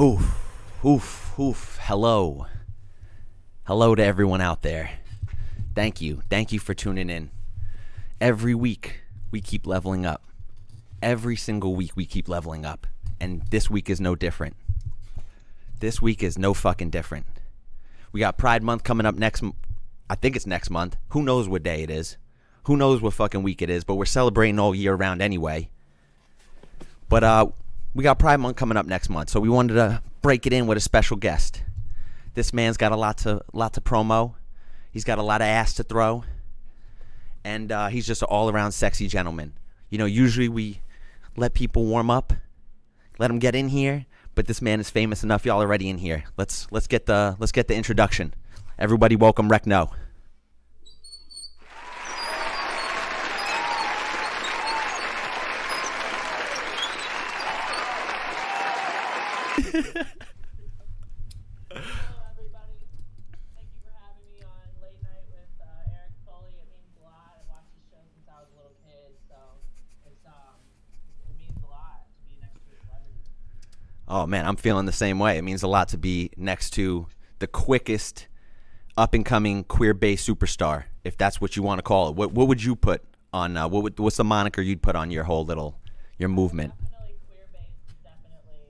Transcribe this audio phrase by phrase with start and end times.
[0.00, 1.78] Oof, oof, oof.
[1.82, 2.46] Hello.
[3.64, 4.92] Hello to everyone out there.
[5.74, 6.22] Thank you.
[6.30, 7.30] Thank you for tuning in.
[8.18, 10.22] Every week, we keep leveling up.
[11.02, 12.86] Every single week, we keep leveling up.
[13.20, 14.56] And this week is no different.
[15.80, 17.26] This week is no fucking different.
[18.10, 19.42] We got Pride Month coming up next.
[19.42, 19.52] m-
[20.08, 20.96] I think it's next month.
[21.10, 22.16] Who knows what day it is?
[22.64, 23.84] Who knows what fucking week it is?
[23.84, 25.68] But we're celebrating all year round anyway.
[27.10, 27.48] But uh,
[27.94, 30.66] we got Pride Month coming up next month, so we wanted to break it in
[30.66, 31.62] with a special guest.
[32.34, 34.34] This man's got a lot to lot to promo.
[34.92, 36.24] He's got a lot of ass to throw,
[37.44, 39.54] and uh, he's just an all around sexy gentleman.
[39.88, 40.80] You know, usually we
[41.36, 42.32] let people warm up,
[43.18, 45.44] let them get in here, but this man is famous enough.
[45.44, 46.24] Y'all already in here.
[46.36, 48.34] Let's let's get the let's get the introduction.
[48.78, 49.86] Everybody, welcome Rec No.
[49.86, 49.90] Hello, everybody.
[49.90, 50.38] Thank you for having me on Late Night with uh, Eric Foley.
[50.38, 50.38] It means a lot.
[50.38, 51.10] I've watched the show
[55.80, 55.90] since
[58.70, 58.78] I was a little kid, so it's um, it means a lot to be next
[59.14, 59.49] to a celebrity.
[74.12, 75.38] Oh man, I'm feeling the same way.
[75.38, 77.06] It means a lot to be next to
[77.38, 78.26] the quickest
[78.96, 82.16] up and coming queer based superstar, if that's what you want to call it.
[82.16, 85.12] What what would you put on uh, what would, what's the moniker you'd put on
[85.12, 85.78] your whole little
[86.18, 86.74] your movement?
[86.76, 88.66] Definitely queer based is definitely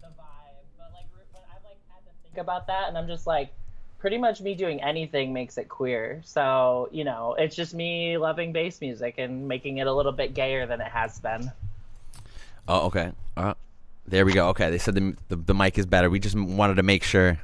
[0.00, 3.06] the vibe, but like re- when I've like had to think about that, and I'm
[3.06, 3.52] just like,
[3.98, 6.20] pretty much me doing anything makes it queer.
[6.24, 10.34] So you know, it's just me loving bass music and making it a little bit
[10.34, 11.50] gayer than it has been.
[12.68, 13.12] Oh, okay.
[13.36, 13.54] Uh,
[14.06, 14.48] there we go.
[14.48, 16.10] Okay, they said the, the the mic is better.
[16.10, 17.38] We just wanted to make sure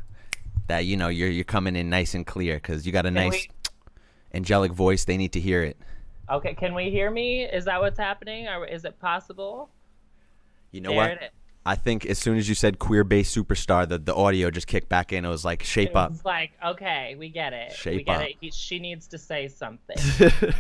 [0.69, 3.33] that you know you're you're coming in nice and clear because you got a nice
[3.33, 3.51] we-
[4.35, 5.05] angelic voice.
[5.05, 5.77] They need to hear it.
[6.31, 7.43] Okay, can we hear me?
[7.43, 9.69] Is that what's happening, or is it possible?
[10.71, 11.33] You know There what?
[11.73, 11.79] Is.
[11.79, 14.89] I think as soon as you said queer based superstar, the the audio just kicked
[14.89, 15.25] back in.
[15.25, 16.13] It was like shape up.
[16.13, 17.71] It's like, okay, we get it.
[17.71, 18.23] we Shape get up.
[18.29, 18.37] it.
[18.41, 19.97] He, she needs to say something.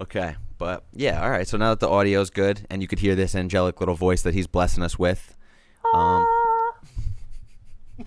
[0.00, 1.46] Okay, but yeah, all right.
[1.46, 4.32] So now that the audio's good and you could hear this angelic little voice that
[4.32, 5.36] he's blessing us with,
[5.92, 6.26] um,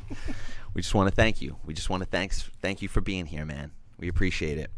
[0.74, 1.58] we just want to thank you.
[1.64, 3.72] We just want to thanks thank you for being here, man.
[4.00, 4.72] We appreciate it.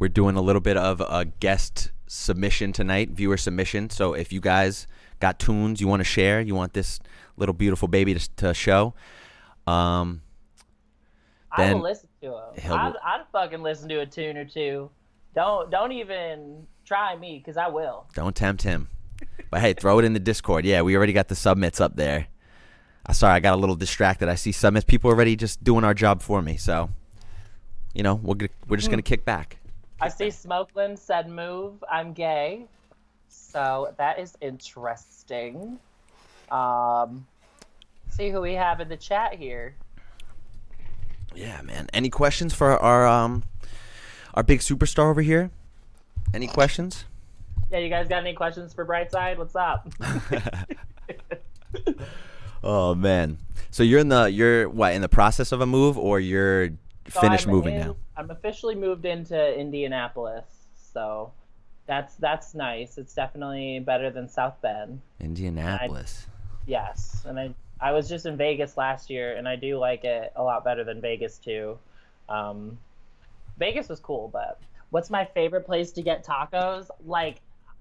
[0.00, 3.90] We're doing a little bit of a guest submission tonight, viewer submission.
[3.90, 4.86] So if you guys
[5.20, 6.98] got tunes you want to share, you want this
[7.36, 8.94] little beautiful baby to, to show,
[9.66, 10.22] um,
[11.52, 12.72] I Then will listen to him.
[12.72, 14.90] I'd, I'd fucking listen to a tune or two.
[15.34, 18.06] Don't don't even try me, because I will.
[18.14, 18.88] Don't tempt him.
[19.50, 20.64] But hey, throw it in the Discord.
[20.64, 22.28] Yeah, we already got the submits up there.
[23.04, 24.30] Uh, sorry, I got a little distracted.
[24.30, 24.84] I see submits.
[24.84, 26.56] People already just doing our job for me.
[26.56, 26.88] So,
[27.92, 29.58] you know, we're, we're just going to kick back.
[30.00, 31.82] I see Smokeland said move.
[31.90, 32.66] I'm gay.
[33.28, 35.78] So that is interesting.
[36.50, 37.26] Um,
[38.08, 39.74] see who we have in the chat here.
[41.34, 41.88] Yeah, man.
[41.92, 43.44] Any questions for our um
[44.34, 45.50] our big superstar over here?
[46.34, 47.04] Any questions?
[47.70, 49.36] Yeah, you guys got any questions for Brightside?
[49.38, 49.88] What's up?
[52.62, 53.38] Oh man.
[53.70, 56.68] So you're in the you're what in the process of a move or you're
[57.08, 57.96] So finished I'm moving in- now?
[58.20, 60.44] I'm officially moved into Indianapolis,
[60.92, 61.32] so
[61.86, 62.98] that's that's nice.
[62.98, 65.00] It's definitely better than South Bend.
[65.20, 66.26] Indianapolis.
[66.66, 70.34] Yes, and I I was just in Vegas last year, and I do like it
[70.36, 71.78] a lot better than Vegas too.
[72.28, 72.76] Um,
[73.58, 76.88] Vegas was cool, but what's my favorite place to get tacos?
[77.06, 77.36] Like,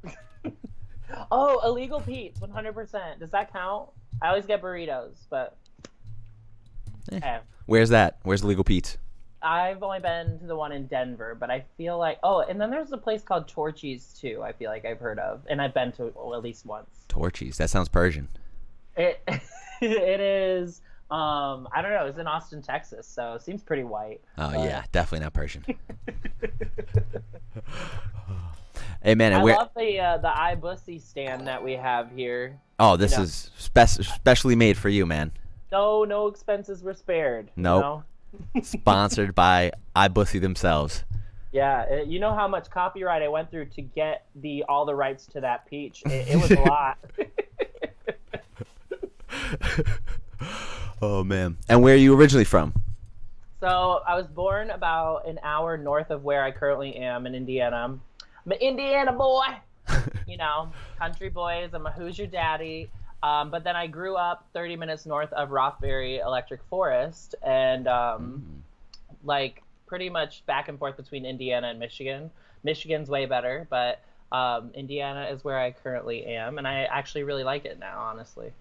[1.31, 3.19] oh, illegal Pete's, 100%.
[3.19, 3.89] Does that count?
[4.21, 5.57] I always get burritos, but
[7.12, 7.19] Eh.
[7.21, 7.39] eh.
[7.65, 8.19] Where's that?
[8.24, 8.97] Where's Legal Pete?
[9.41, 12.69] I've only been to the one in Denver, but I feel like oh, and then
[12.69, 14.41] there's a place called Torchy's too.
[14.44, 17.06] I feel like I've heard of, and I've been to well, at least once.
[17.07, 17.57] Torchy's.
[17.57, 18.27] That sounds Persian.
[18.97, 19.21] It
[19.81, 20.81] it is.
[21.09, 22.06] Um, I don't know.
[22.06, 24.21] It's in Austin, Texas, so it seems pretty white.
[24.38, 25.63] Oh but- yeah, definitely not Persian.
[29.03, 29.56] hey man, I where?
[29.56, 32.59] love the uh, the iBussy stand that we have here.
[32.80, 33.24] Oh, this know.
[33.24, 35.31] is spec- specially made for you, man.
[35.71, 37.47] No, no expenses were spared.
[37.56, 37.81] you Nope.
[37.81, 38.03] know?
[38.62, 41.04] Sponsored by iBussy themselves.
[41.52, 45.26] Yeah, you know how much copyright I went through to get the all the rights
[45.28, 46.04] to that peach.
[46.06, 46.98] It, it was a lot.
[51.02, 51.58] oh man.
[51.68, 52.74] And where are you originally from?
[53.60, 57.75] So I was born about an hour north of where I currently am in Indiana.
[57.78, 58.02] I'm
[58.52, 59.46] an Indiana boy,
[60.28, 61.72] you know, country boys.
[61.74, 62.90] I'm a Hoosier daddy.
[63.21, 68.63] Um, but then I grew up 30 minutes north of Rothbury Electric Forest, and um,
[69.24, 72.31] like pretty much back and forth between Indiana and Michigan.
[72.63, 74.01] Michigan's way better, but
[74.31, 78.51] um, Indiana is where I currently am, and I actually really like it now, honestly.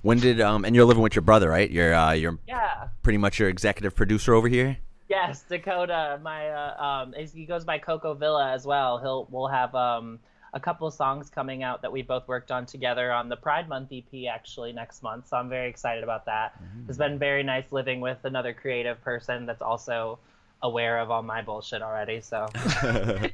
[0.00, 1.70] When did um and you're living with your brother, right?
[1.70, 2.88] You're uh you're Yeah.
[3.02, 4.78] pretty much your executive producer over here.
[5.10, 6.18] Yes, Dakota.
[6.22, 8.96] My uh, um, he goes by Coco Villa as well.
[8.98, 10.18] He'll we'll have um
[10.54, 13.68] a couple of songs coming out that we both worked on together on the Pride
[13.68, 15.28] Month EP actually next month.
[15.28, 16.60] So I'm very excited about that.
[16.88, 20.18] It's been very nice living with another creative person that's also
[20.62, 22.20] aware of all my bullshit already.
[22.20, 22.48] So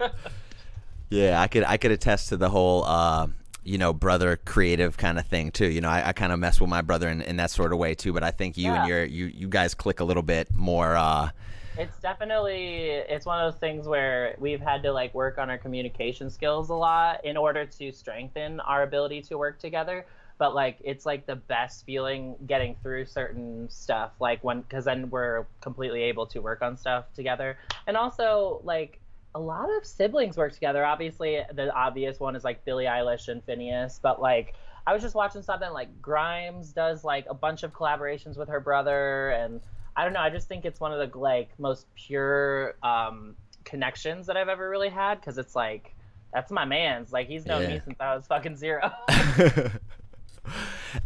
[1.10, 3.26] Yeah, I could I could attest to the whole uh
[3.64, 5.66] you know brother creative kind of thing too.
[5.66, 7.78] You know, I, I kind of mess with my brother in, in that sort of
[7.78, 8.12] way too.
[8.12, 10.96] But I think you and your you you guys click a little bit more.
[10.96, 11.30] uh
[11.80, 15.56] it's definitely it's one of those things where we've had to like work on our
[15.56, 20.04] communication skills a lot in order to strengthen our ability to work together.
[20.36, 25.08] But like it's like the best feeling getting through certain stuff like when because then
[25.08, 27.56] we're completely able to work on stuff together.
[27.86, 29.00] And also like
[29.34, 30.84] a lot of siblings work together.
[30.84, 33.98] Obviously the obvious one is like billie eilish and Finneas.
[34.02, 34.54] But like
[34.86, 38.60] i was just watching something like grimes does like a bunch of collaborations with her
[38.60, 39.60] brother and
[40.00, 40.20] I don't know.
[40.20, 44.70] I just think it's one of the like most pure um, connections that I've ever
[44.70, 45.94] really had because it's like
[46.32, 47.12] that's my man's.
[47.12, 47.68] Like he's known Yeah.
[47.74, 48.90] me since I was fucking zero.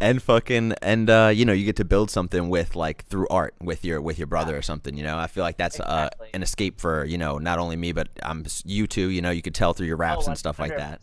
[0.01, 3.55] and fucking and uh you know you get to build something with like through art
[3.61, 6.43] with your with your brother or something you know i feel like that's uh an
[6.43, 9.55] escape for you know not only me but i'm you too you know you could
[9.55, 11.01] tell through your raps Oh, and stuff like that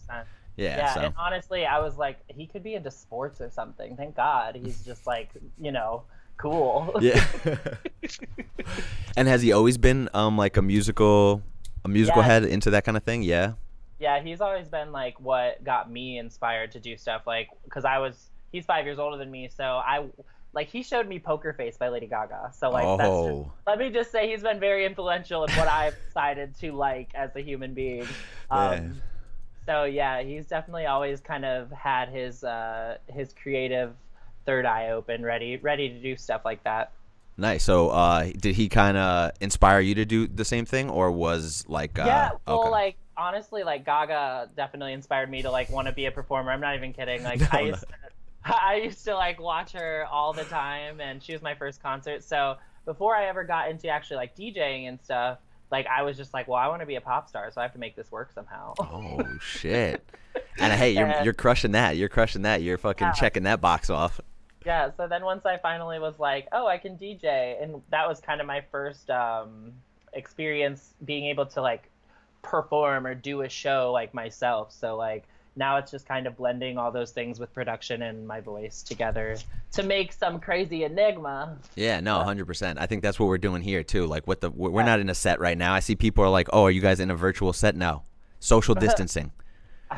[0.57, 3.95] yeah, Yeah, so and honestly, I was like, he could be into sports or something.
[3.95, 6.03] Thank God, he's just like, you know,
[6.41, 6.95] cool.
[7.01, 7.23] yeah
[9.17, 11.41] and has he always been um like a musical
[11.85, 12.27] a musical Yeah.
[12.27, 13.53] head into that kind of thing yeah
[13.99, 17.99] Yeah, he's always been like what got me inspired to do stuff like because I
[17.99, 20.05] was he's five years older than me, so I
[20.53, 22.51] like he showed me Poker Face by Lady Gaga.
[22.53, 25.67] So like that's just, oh let me just say he's been very influential in what
[25.67, 28.07] I've decided to like as a human being.
[28.49, 28.81] Um, Yeah.
[29.67, 33.93] So yeah, he's definitely always kind of had his uh, his creative
[34.45, 36.91] third eye open, ready ready to do stuff like that.
[37.37, 41.11] nice so uh did he kind of inspire you to do the same thing or
[41.11, 42.69] was like uh yeah, well, okay.
[42.69, 46.51] like honestly, like Gaga definitely inspired me to like want to be a performer.
[46.51, 47.23] I'm not even kidding.
[47.23, 47.87] Like I used to,
[48.45, 52.23] I used to like watch her all the time, and she was my first concert.
[52.23, 55.37] So before I ever got into actually like DJing and stuff,
[55.69, 57.63] like I was just like, well, I want to be a pop star, so I
[57.63, 58.73] have to make this work somehow.
[58.79, 60.03] Oh shit!
[60.57, 61.97] And hey, you're And- you're crushing that.
[61.97, 62.61] You're crushing that.
[62.61, 63.11] You're fucking Yeah.
[63.13, 64.19] checking that box off.
[64.65, 64.91] Yeah.
[64.97, 68.41] So then once I finally was like, oh, I can DJ, and that was kind
[68.41, 69.71] of my first um,
[70.13, 71.89] experience being able to like
[72.41, 74.71] perform or do a show like myself.
[74.71, 78.39] So like now it's just kind of blending all those things with production and my
[78.39, 79.35] voice together
[79.73, 81.57] to make some crazy enigma.
[81.75, 82.79] Yeah, no, hundred percent.
[82.79, 84.05] I think that's what we're doing here too.
[84.05, 84.85] Like, what the we're we're Yeah.
[84.87, 85.73] not in a set right now.
[85.73, 88.03] I see people are like, "Oh, are you guys in a virtual set now?"
[88.39, 89.31] Social distancing.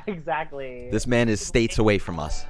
[0.07, 0.89] exactly.
[0.91, 2.45] this man is states away from us.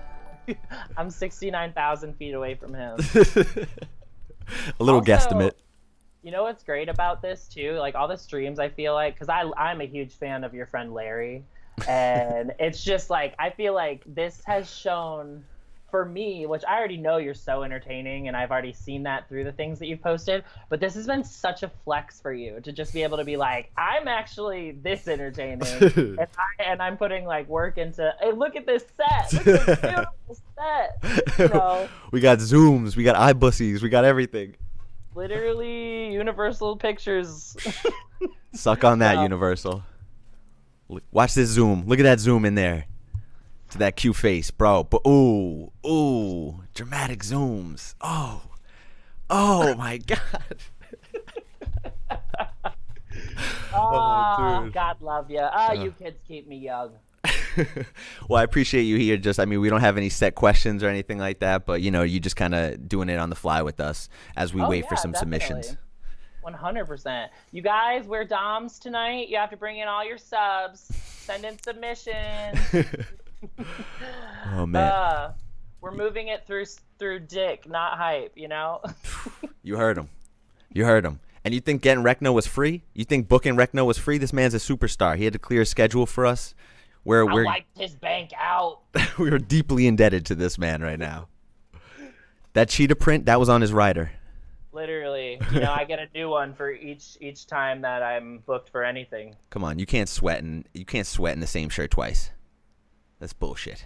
[0.98, 2.98] I'm 69,000 feet away from him.
[3.16, 5.52] a little Also- guesstimate.
[6.22, 7.74] You know what's great about this too?
[7.74, 10.66] Like all the streams, I feel like because I I'm a huge fan of your
[10.66, 11.44] friend Larry,
[11.86, 15.44] and it's just like I feel like this has shown
[15.94, 19.44] for me, which I already know you're so entertaining, and I've already seen that through
[19.44, 20.44] the things that you've posted.
[20.68, 23.38] But this has been such a flex for you to just be able to be
[23.38, 28.12] like, I'm actually this entertaining, and, I, and I'm putting like work into.
[28.20, 29.34] Hey, look at this set!
[29.46, 31.38] Look at this beautiful set!
[31.38, 32.96] You know, we got zooms.
[32.96, 33.84] We got iBussies.
[33.84, 34.56] We got everything.
[35.14, 37.56] literally Universal Pictures.
[38.56, 39.22] Suck on that.
[39.22, 39.84] Universal.
[41.12, 41.84] Watch this zoom.
[41.86, 42.88] Look at that zoom in there.
[43.74, 44.84] To that cute face, bro.
[44.84, 47.96] But ooh, ooh, dramatic zooms.
[48.02, 48.42] Oh,
[49.30, 50.20] oh my god.
[53.76, 54.74] Oh, dude.
[54.74, 55.40] God love you.
[55.42, 55.74] Ah, Uh.
[55.74, 56.92] you kids keep me young.
[58.30, 59.18] well, I appreciate you here.
[59.18, 61.90] Just, I mean, we don't have any set questions or anything like that, but you
[61.90, 64.70] know, you just kind of doing it on the fly with us as we Oh,
[64.70, 65.76] wait for yeah, some submissions.
[66.42, 67.32] One hundred percent.
[67.52, 69.30] You guys, we're DOMs tonight.
[69.30, 70.82] You have to bring in all your subs.
[71.04, 72.60] Send in submissions.
[74.54, 75.34] oh man, Uh,
[75.82, 76.66] we're moving it through
[77.00, 78.34] through dick, not hype.
[78.36, 78.82] You know.
[79.64, 80.10] you heard him.
[80.72, 81.20] You heard him.
[81.46, 82.84] And you think getting Recno was free?
[82.94, 84.18] You think booking Recno was free?
[84.18, 85.18] This man's a superstar.
[85.18, 86.56] He had to clear a schedule for us.
[87.04, 88.80] Where we're wiped his bank out.
[89.20, 91.28] we are deeply indebted to this man right now.
[92.54, 94.12] That cheetah print that was on his rider.
[94.72, 98.70] Literally, you know, I get a new one for each each time that I'm booked
[98.70, 99.36] for anything.
[99.50, 102.32] Come on, you can't sweat and you can't sweat in the same shirt twice.
[103.20, 103.86] That's bullshit.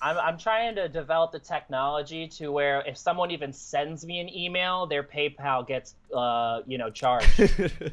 [0.00, 4.28] I'm, I'm trying to develop the technology to where if someone even sends me an
[4.34, 7.28] email, their PayPal gets, uh, you know, charged.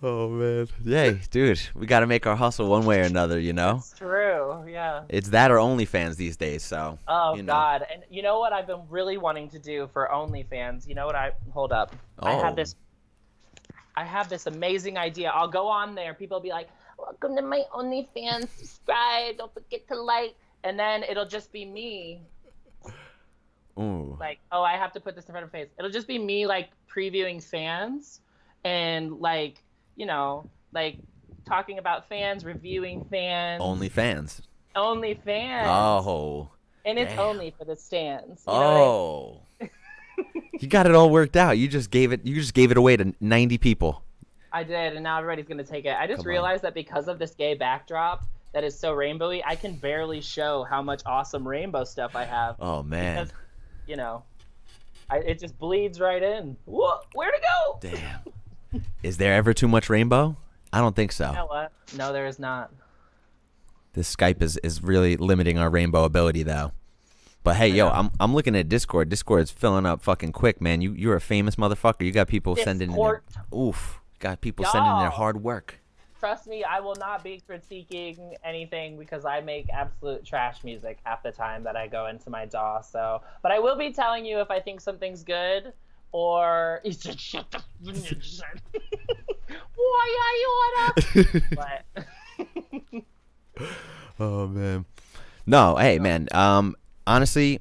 [0.00, 0.68] Oh man.
[0.84, 1.60] Yay, dude.
[1.74, 3.78] We got to make our hustle one way or another, you know?
[3.78, 4.64] It's true.
[4.68, 5.02] Yeah.
[5.08, 6.98] It's that or OnlyFans these days, so.
[7.08, 7.52] Oh you know.
[7.52, 7.84] God!
[7.92, 10.86] And you know what I've been really wanting to do for OnlyFans?
[10.86, 11.96] You know what I hold up?
[12.20, 12.40] I Oh.
[12.42, 12.76] have this.
[13.96, 15.30] I have this amazing idea.
[15.34, 16.14] I'll go on there.
[16.14, 18.48] People will be like, "Welcome to my OnlyFans.
[18.56, 19.38] Subscribe.
[19.38, 22.22] Don't forget to like." And then it'll just be me,
[23.78, 24.16] Ooh.
[24.18, 26.46] like, "Oh, I have to put this in front of face." It'll just be me,
[26.46, 28.20] like previewing fans,
[28.64, 29.62] and like,
[29.96, 30.98] you know, like
[31.46, 34.40] talking about fans, reviewing fans, OnlyFans.
[34.74, 36.50] OnlyFans, Oh.
[36.84, 37.20] and it's damn.
[37.20, 38.42] only for the stands.
[38.46, 39.40] You know oh.
[39.60, 39.70] I mean?
[39.70, 40.48] Oh.
[40.60, 41.58] you got it all worked out.
[41.58, 44.02] You just gave it you just gave it away to 90 people.
[44.52, 45.94] I did, and now everybody's gonna take it.
[45.98, 46.30] I just Come on.
[46.30, 50.64] realized that because of this gay backdrop that is so rainbowy, I can barely show
[50.64, 52.56] how much awesome rainbow stuff I have.
[52.58, 53.24] Oh man.
[53.24, 53.32] Because,
[53.86, 54.22] you know,
[55.10, 56.56] I, it just bleeds right in.
[56.64, 57.78] Whoa, where to go?
[57.80, 58.82] Damn.
[59.02, 60.36] Is there ever too much rainbow?
[60.72, 61.28] I don't think so.
[61.28, 61.72] You know what?
[61.96, 62.70] No, there is not.
[63.94, 66.72] This Skype is, is really limiting our rainbow ability though.
[67.42, 67.88] But hey, yo.
[67.88, 69.08] I'm I'm looking at Discord.
[69.08, 70.82] Discord's filling up fucking quick, man.
[70.82, 72.02] You you're a famous motherfucker.
[72.04, 73.54] You got people sending in their, Discord.
[73.58, 74.00] oof.
[74.18, 75.80] Got people sending their hard work.
[76.18, 81.22] Trust me, I will not be critiquing anything because I make absolute trash music half
[81.22, 82.80] the time that I go into my DAW.
[82.80, 85.72] So, but I will be telling you if I think something's good
[86.10, 87.62] or you should shut the.
[89.76, 90.92] Why are you on?
[91.54, 93.04] But
[94.20, 94.84] Oh man.
[95.46, 96.28] No, hey man.
[96.32, 97.60] Um, honestly,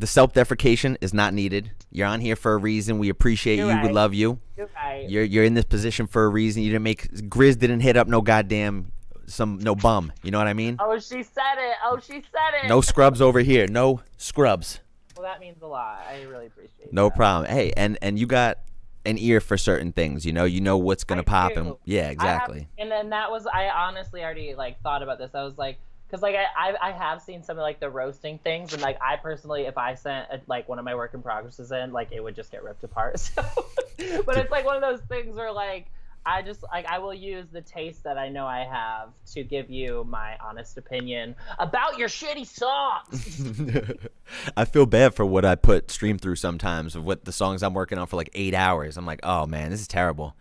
[0.00, 1.70] the self-deprecation is not needed.
[1.90, 2.98] You're on here for a reason.
[2.98, 3.82] We appreciate You're you.
[3.82, 4.38] We love you.
[4.56, 5.08] you're right.
[5.08, 6.62] You're you're in this position for a reason.
[6.62, 8.92] You didn't make Grizz didn't hit up no goddamn
[9.26, 10.12] some no bum.
[10.22, 10.76] You know what I mean?
[10.80, 11.76] Oh, she said it.
[11.84, 12.68] Oh, she said it.
[12.68, 13.66] No scrubs over here.
[13.66, 14.80] No scrubs.
[15.16, 16.06] Well, that means a lot.
[16.08, 16.86] I really appreciate.
[16.86, 16.92] It.
[16.92, 17.16] No that.
[17.16, 17.50] problem.
[17.50, 18.58] Hey, and and you got
[19.04, 20.24] an ear for certain things.
[20.24, 21.60] You know, you know what's gonna I pop do.
[21.60, 22.68] and yeah, I have- exactly.
[22.78, 25.34] and then that was I honestly already like thought about this.
[25.34, 25.78] I was like,
[26.10, 28.98] because like I, I I have seen some of like the roasting things, and like
[29.00, 32.08] I personally, if I sent a, like one of my work in progresses in, like
[32.10, 33.10] it would just get ripped apart.
[33.20, 33.42] So,
[34.24, 35.86] but it's like one of those things where like.
[36.26, 39.70] I just like I will use the taste that I know I have to give
[39.70, 43.96] you my honest opinion about your shitty songs.
[44.56, 47.72] I feel bad for what I put stream through sometimes of what the songs I'm
[47.72, 48.98] working on for like eight hours.
[48.98, 50.36] I'm like, oh man, this is terrible.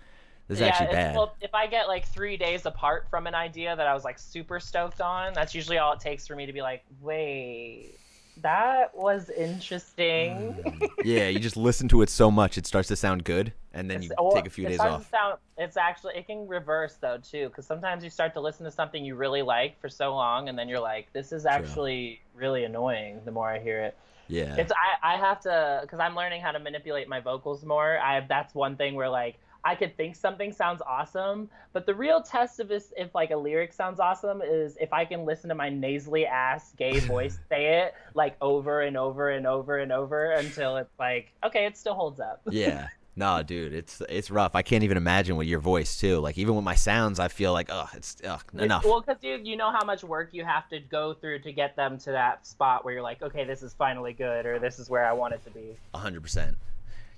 [0.49, 1.15] This is actually bad.
[1.15, 4.19] Well, if I get like three days apart from an idea that I was like
[4.19, 7.93] super stoked on, that's usually all it takes for me to be like, wait,
[8.41, 10.55] that was interesting.
[10.65, 10.89] Mm.
[11.05, 14.01] yeah, you just listen to it so much, it starts to sound good, and then
[14.01, 15.09] you well, take a few it days off.
[15.09, 18.71] sound- it's actually it can reverse though too, because sometimes you start to listen to
[18.71, 22.63] something you really like for so long, and then you're like, this is actually really
[22.63, 23.21] annoying.
[23.25, 23.97] The more I hear it,
[24.29, 24.55] Yeah.
[24.55, 27.99] it's I, I have to because I'm learning how to manipulate my vocals more.
[27.99, 32.21] I that's one thing where like I could think something sounds awesome, but the real
[32.21, 35.55] test of this if like a lyric sounds awesome is if I can listen to
[35.55, 40.31] my nasally ass gay voice say it like over and over and over and over
[40.31, 42.41] until it's like okay, it still holds up.
[42.49, 42.87] yeah.
[43.15, 44.55] No, dude, it's it's rough.
[44.55, 46.19] I can't even imagine with your voice too.
[46.19, 48.85] Like even with my sounds, I feel like, oh, it's ugh, enough.
[48.85, 51.75] Well, because you you know how much work you have to go through to get
[51.75, 54.89] them to that spot where you're like, okay, this is finally good, or this is
[54.89, 55.75] where I want it to be.
[55.93, 56.57] hundred percent.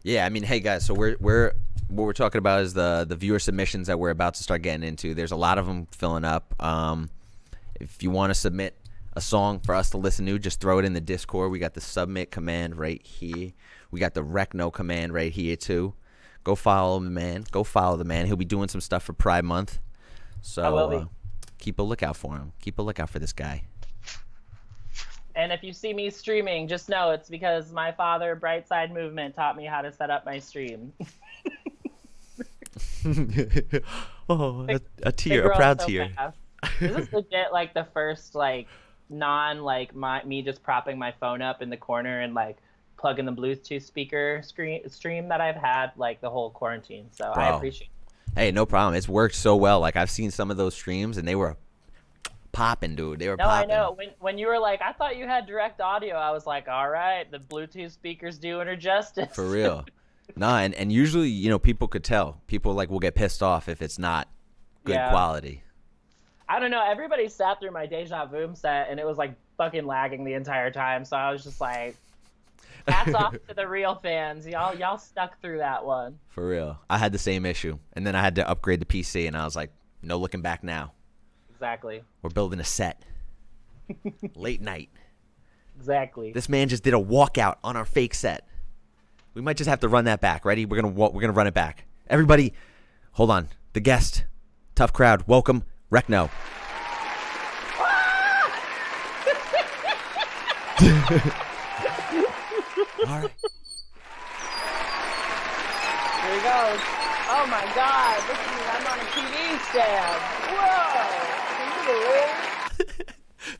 [0.01, 1.53] Yeah, I mean, hey guys, so we're we're
[1.89, 4.87] what we're talking about is the the viewer submissions that we're about to start getting
[4.87, 5.13] into.
[5.13, 6.53] There's a lot of them filling up.
[6.63, 7.09] Um,
[7.79, 8.77] if you want to submit
[9.13, 11.51] a song for us to listen to, just throw it in the Discord.
[11.51, 13.51] We got the submit command right here.
[13.89, 15.93] We got the recno command right here too.
[16.43, 17.45] Go follow the man.
[17.51, 18.25] Go follow the man.
[18.25, 19.79] He'll be doing some stuff for Pride Month.
[20.41, 21.05] So uh,
[21.59, 22.53] keep a lookout for him.
[22.61, 23.63] Keep a lookout for this guy.
[25.35, 29.55] And if you see me streaming, just know it's because my father, Brightside Movement, taught
[29.55, 30.91] me how to set up my stream.
[34.29, 36.09] oh, a, a tear, a proud so tear.
[36.15, 36.37] fast.
[36.79, 38.67] This is legit like the first like
[39.09, 42.57] non like my me just propping my phone up in the corner and like
[42.97, 47.07] plugging the Bluetooth speaker screen stream that I've had like the whole quarantine.
[47.11, 47.89] So I appreciate.
[48.35, 48.95] Hey, no problem.
[48.95, 49.79] It's worked so well.
[49.79, 51.57] Like I've seen some of those streams and they were
[52.51, 53.19] popping, dude.
[53.19, 53.93] They were No, I know.
[53.97, 56.15] When when you were like, I thought you had direct audio.
[56.15, 59.33] I was like, all right, the Bluetooth speaker's doing her justice.
[59.33, 59.85] For real.
[60.35, 62.41] nah, and, and usually, you know, people could tell.
[62.47, 64.27] People like will get pissed off if it's not
[64.83, 65.09] good Yeah.
[65.11, 65.63] quality.
[66.49, 66.83] I don't know.
[66.85, 70.69] Everybody sat through my Deja Vu set, and it was like fucking lagging the entire
[70.71, 71.05] time.
[71.05, 71.95] So I was just like,
[72.87, 74.45] hats off to the real fans.
[74.45, 76.17] Y'all, y'all stuck through that one.
[76.29, 76.77] For real.
[76.89, 77.77] I had the same issue.
[77.93, 80.63] And then I had to upgrade the PC and I was like, no looking back
[80.63, 80.93] now.
[81.51, 82.01] Exactly.
[82.21, 83.03] We're building a set.
[84.35, 84.89] Late night.
[85.77, 86.31] Exactly.
[86.31, 88.47] This man just did a walkout on our fake set.
[89.33, 90.43] We might just have to run that back.
[90.45, 90.65] Ready?
[90.65, 91.85] We're gonna we're gonna run it back.
[92.07, 92.53] Everybody,
[93.13, 93.47] hold on.
[93.73, 94.25] the guest,
[94.75, 95.23] tough crowd.
[95.27, 96.29] Welcome, Rekno.
[103.07, 103.31] All right.
[106.21, 106.79] Here he goes.
[107.33, 108.17] Oh my God!
[108.27, 108.61] Look at me.
[108.67, 110.21] I'm on a TV stand.
[110.51, 111.05] Whoa!
[111.57, 111.83] Can you
[112.87, 113.05] believe?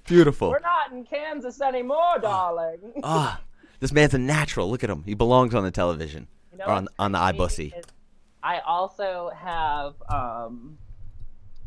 [0.06, 0.50] Beautiful.
[0.50, 2.80] We're not in Kansas anymore, darling.
[3.04, 3.40] Ah,
[3.82, 4.70] this man's a natural.
[4.70, 5.04] Look at him.
[5.04, 7.74] He belongs on the television You know or on on the iBussy.
[8.44, 10.78] I also have, um,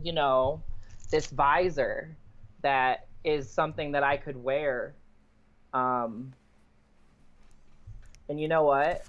[0.03, 0.63] you know,
[1.11, 2.17] this visor
[2.63, 4.95] that is something that I could wear.
[5.73, 6.33] Um,
[8.29, 9.05] and you know what?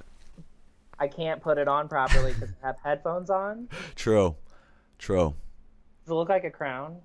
[1.00, 3.69] I can't put it on properly because I have headphones on.
[3.95, 4.35] True.
[4.97, 5.33] True.
[6.03, 6.97] Does it look like a crown?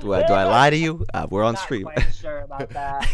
[0.00, 1.04] Do I do I lie to you?
[1.12, 1.88] Uh, we're on Not stream.
[2.12, 3.08] sure about that.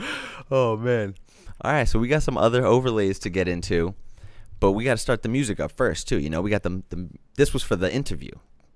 [0.50, 1.14] oh man.
[1.62, 3.94] All right, so we got some other overlays to get into,
[4.60, 6.18] but we got to start the music up first too.
[6.18, 8.30] You know, we got the, the this was for the interview.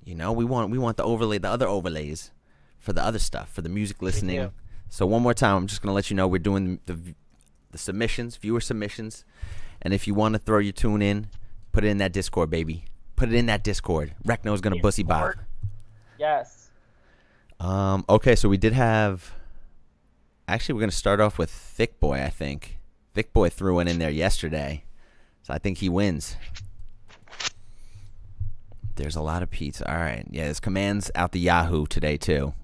[0.04, 2.30] You know, we want we want the overlay, the other overlays
[2.78, 4.36] for the other stuff, for the music listening.
[4.40, 4.52] do.
[4.90, 7.14] So one more time, I'm just gonna let you know we're doing the the,
[7.72, 9.24] the submissions, viewer submissions,
[9.80, 11.28] and if you want to throw your tune in,
[11.72, 12.84] put it in that Discord, baby.
[13.16, 14.14] Put it in that Discord.
[14.26, 15.02] Rekno's gonna bussy.
[15.02, 15.38] Discord.
[16.18, 16.70] yes.
[17.60, 19.32] Um, okay, so we did have.
[20.48, 22.22] Actually, we're gonna start off with Thick Boy.
[22.22, 22.78] I think
[23.14, 24.84] Thick Boy threw one in there yesterday,
[25.42, 26.36] so I think he wins.
[28.96, 29.90] There's a lot of pizza.
[29.90, 30.44] All right, yeah.
[30.44, 32.54] There's commands out the Yahoo today too.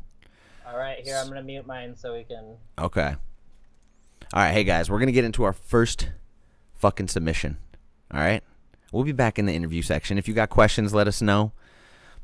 [0.67, 2.57] All right, here I'm gonna mute mine so we can.
[2.79, 3.15] Okay.
[4.33, 6.11] All right, hey guys, we're gonna get into our first
[6.75, 7.59] fucking submission.
[8.13, 8.43] All right,
[8.93, 10.19] we'll be back in the interview section.
[10.19, 11.53] If you got questions, let us know.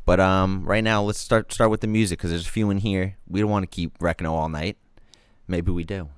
[0.05, 2.79] But um, right now, let's start start with the music because there's a few in
[2.79, 3.17] here.
[3.29, 4.77] We don't want to keep Recno all night.
[5.49, 6.09] Maybe we do.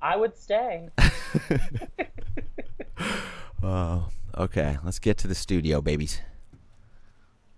[0.00, 0.88] I would stay.
[3.62, 4.78] Oh, okay.
[4.84, 6.20] Let's get to the studio, babies.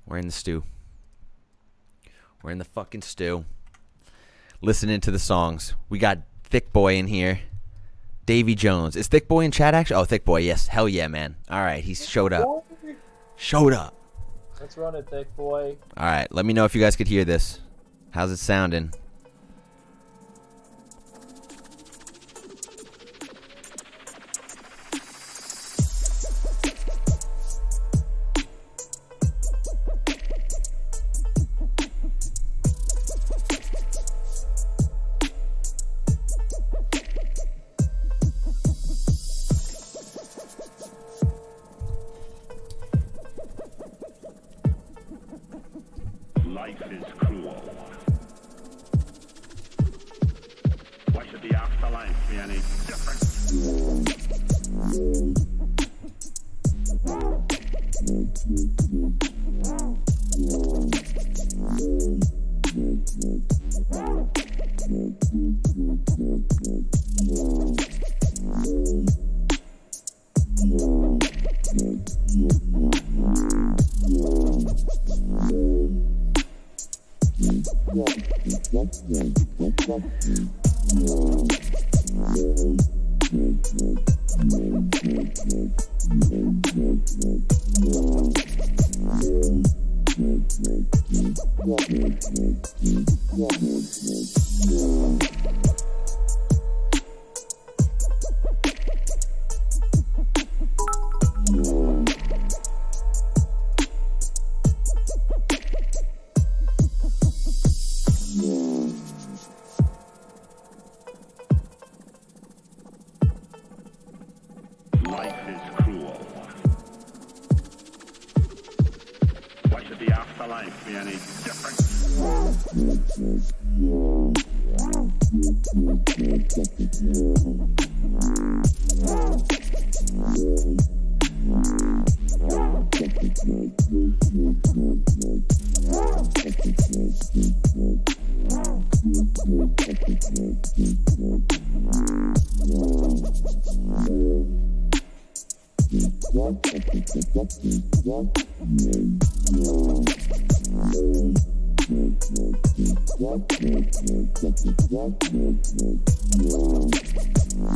[0.07, 0.63] We're in the stew.
[2.43, 3.45] We're in the fucking stew.
[4.63, 5.75] Listening to the songs.
[5.91, 7.41] We got Thick Boy in here.
[8.29, 8.95] Davy Jones.
[8.95, 9.97] Is Thick Boy in chat actually?
[9.97, 10.69] Oh, Thick Boy, yes.
[10.69, 11.37] Hell yeah, man.
[11.49, 12.67] All right, he showed up.
[13.37, 13.95] Showed up.
[14.61, 15.79] Let's run it, thick boy.
[15.97, 17.61] All right, let me know if you guys could hear this.
[18.11, 18.93] How's it sounding?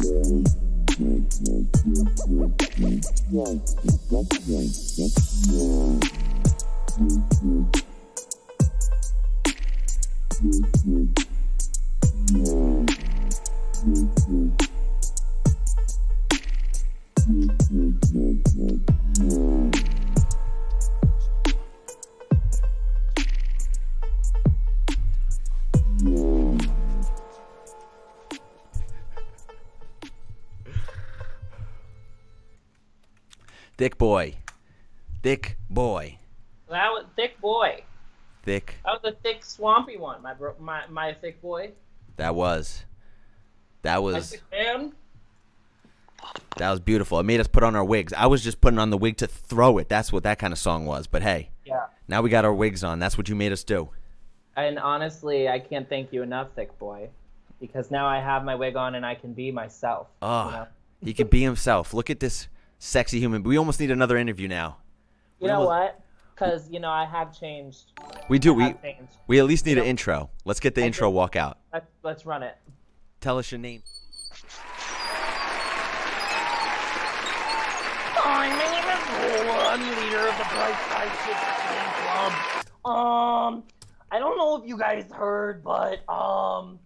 [0.03, 0.62] Yeah.
[26.05, 26.32] Yeah.
[33.83, 34.37] Thick boy.
[35.25, 36.17] Thick boy.
[36.69, 37.83] That was thick boy.
[38.45, 38.77] Thick.
[38.85, 40.23] That was a thick swampy one.
[40.23, 41.73] My bro, my my thick boy.
[42.17, 42.85] That was.
[43.83, 44.93] That was man.
[46.59, 47.19] that was beautiful.
[47.19, 48.13] It made us put on our wigs.
[48.13, 49.89] I was just putting on the wig to throw it.
[49.89, 51.09] That's what that kind of song was.
[51.09, 51.87] But hey, Yeah.
[52.07, 53.01] now we got our wigs on.
[53.01, 53.91] That's what you made us do.
[54.55, 57.09] And honestly, I can't thank you enough, thick boy,
[57.61, 60.07] because now I have my wig on and I can be myself.
[60.23, 60.67] Oh, You ah, know,
[61.01, 61.93] he could be himself.
[61.93, 62.47] Look at this
[62.83, 63.43] sexy human.
[63.45, 64.79] We almost need another interview now.
[65.39, 66.01] you know what?
[66.35, 67.93] Because you know I have changed.
[68.29, 68.61] We do.
[68.61, 69.13] I We changed.
[69.29, 70.31] we at least need an know- intro.
[70.45, 71.59] Let's get the I intro think- walk out.
[71.73, 72.57] Let's let's run it.
[73.21, 73.83] Tell us your name.
[78.25, 79.69] Hi, my name is Lola.
[79.69, 81.45] I'm leader of the Bright Side Kids
[82.03, 82.33] Club.
[82.85, 83.63] Um,
[84.11, 86.79] I don't know if you guys heard, but um,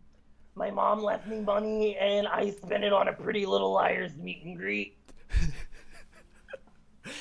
[0.55, 4.45] my mom left me money and I spent it on a Pretty Little Liars meet
[4.45, 4.97] and greet.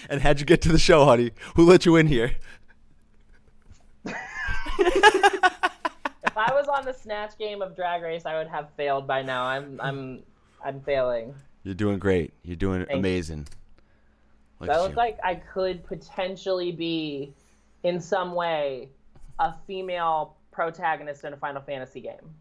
[0.10, 1.32] And how'd you get to the show, honey?
[1.56, 2.36] Who let you in here?
[4.78, 9.22] If I was on the snatch game of Drag Race, I would have failed by
[9.22, 9.44] now.
[9.46, 10.24] I'm I'm
[10.64, 11.34] I'm failing.
[11.64, 12.34] You're doing great.
[12.44, 12.96] You're doing you.
[12.98, 13.48] amazing.
[14.60, 14.98] Look So I look you.
[14.98, 17.34] like I could potentially be,
[17.84, 18.90] in some way,
[19.40, 22.34] a female protagonist in a Final Fantasy game.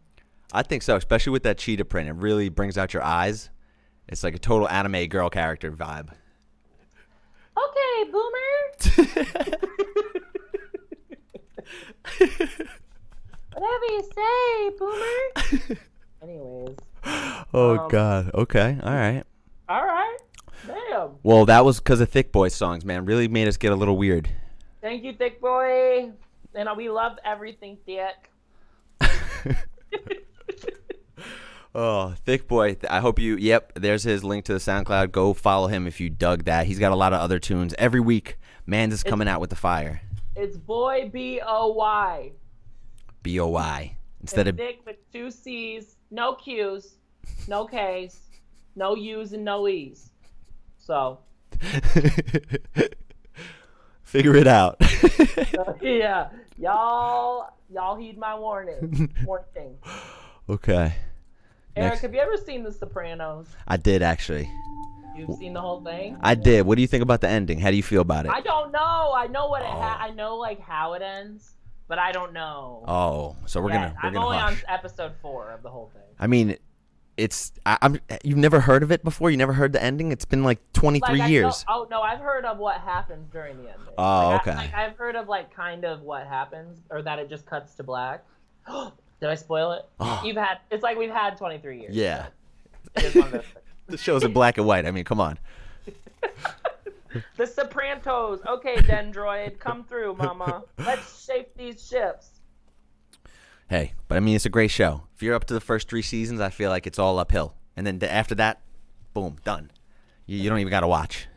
[0.52, 2.08] I think so, especially with that cheetah print.
[2.08, 3.50] It really brings out your eyes.
[4.08, 6.10] It's like a total anime girl character vibe.
[7.94, 8.50] Okay, boomer.
[13.54, 15.80] Whatever you say, boomer.
[16.22, 16.76] Anyways,
[17.54, 18.30] oh Um, God.
[18.34, 18.78] Okay.
[18.82, 19.22] All right.
[19.68, 20.16] all right.
[20.66, 21.10] Damn.
[21.22, 23.04] Well, that was because of Thick Boy songs, man.
[23.04, 24.28] Really made us get a little weird.
[24.80, 26.10] Thank you, thick boy.
[26.54, 28.30] And uh, we love everything, thick.
[31.74, 32.76] Oh, Thick Boy.
[32.88, 33.36] I hope you.
[33.36, 33.72] Yep.
[33.74, 35.10] There's his link to the SoundCloud.
[35.10, 36.66] Go follow him if you dug that.
[36.66, 38.38] He's got a lot of other tunes every week.
[38.66, 40.00] Man's is coming out with the fire.
[40.36, 42.32] It's boy B O Y.
[43.22, 46.94] B O Y instead of thick with two C's, no Q's,
[47.46, 48.20] no K's,
[48.74, 50.10] no U's and no E's.
[50.78, 51.18] So
[54.02, 54.76] figure it out.
[55.82, 59.12] yeah, y'all y'all heed my warning.
[59.26, 59.76] Warning.
[60.48, 60.94] okay.
[61.76, 62.02] Eric, Next.
[62.02, 63.46] have you ever seen The Sopranos?
[63.66, 64.48] I did actually.
[65.16, 66.16] You've seen the whole thing?
[66.22, 66.66] I did.
[66.66, 67.60] What do you think about the ending?
[67.60, 68.32] How do you feel about it?
[68.32, 69.12] I don't know.
[69.16, 70.04] I know what it ha- Oh.
[70.04, 71.54] I know like how it ends,
[71.88, 72.84] but I don't know.
[72.88, 74.64] Oh, so we're gonna we're I'm gonna only hush.
[74.64, 76.02] on episode four of the whole thing.
[76.18, 76.56] I mean,
[77.16, 78.00] it's I, I'm.
[78.24, 79.30] You've never heard of it before.
[79.30, 80.10] You never heard the ending.
[80.10, 81.64] It's been like 23 Like, I know- years.
[81.68, 83.94] oh no, I've heard of what happens during the ending.
[83.96, 84.56] Oh, Like, I- okay.
[84.56, 87.84] like, I've heard of like kind of what happens, or that it just cuts to
[87.84, 88.24] black.
[89.24, 89.86] Did I spoil it?
[90.00, 90.20] Oh.
[90.22, 90.58] You've had.
[90.70, 91.96] It's like we've had 23 years.
[91.96, 92.26] Yeah,
[92.94, 93.64] It is one of those things.
[93.86, 94.84] the show's in black and white.
[94.84, 95.38] I mean, come on.
[97.38, 98.40] The Sopranos.
[98.46, 100.64] Okay, Dendroid, come through, mama.
[100.78, 102.28] Let's shape these ships.
[103.70, 105.04] Hey, but I mean, it's a great show.
[105.14, 107.86] If you're up to the first three seasons, I feel like it's all uphill, and
[107.86, 108.60] then after that,
[109.14, 109.70] boom, done.
[110.26, 111.28] You, you don't even gotta watch.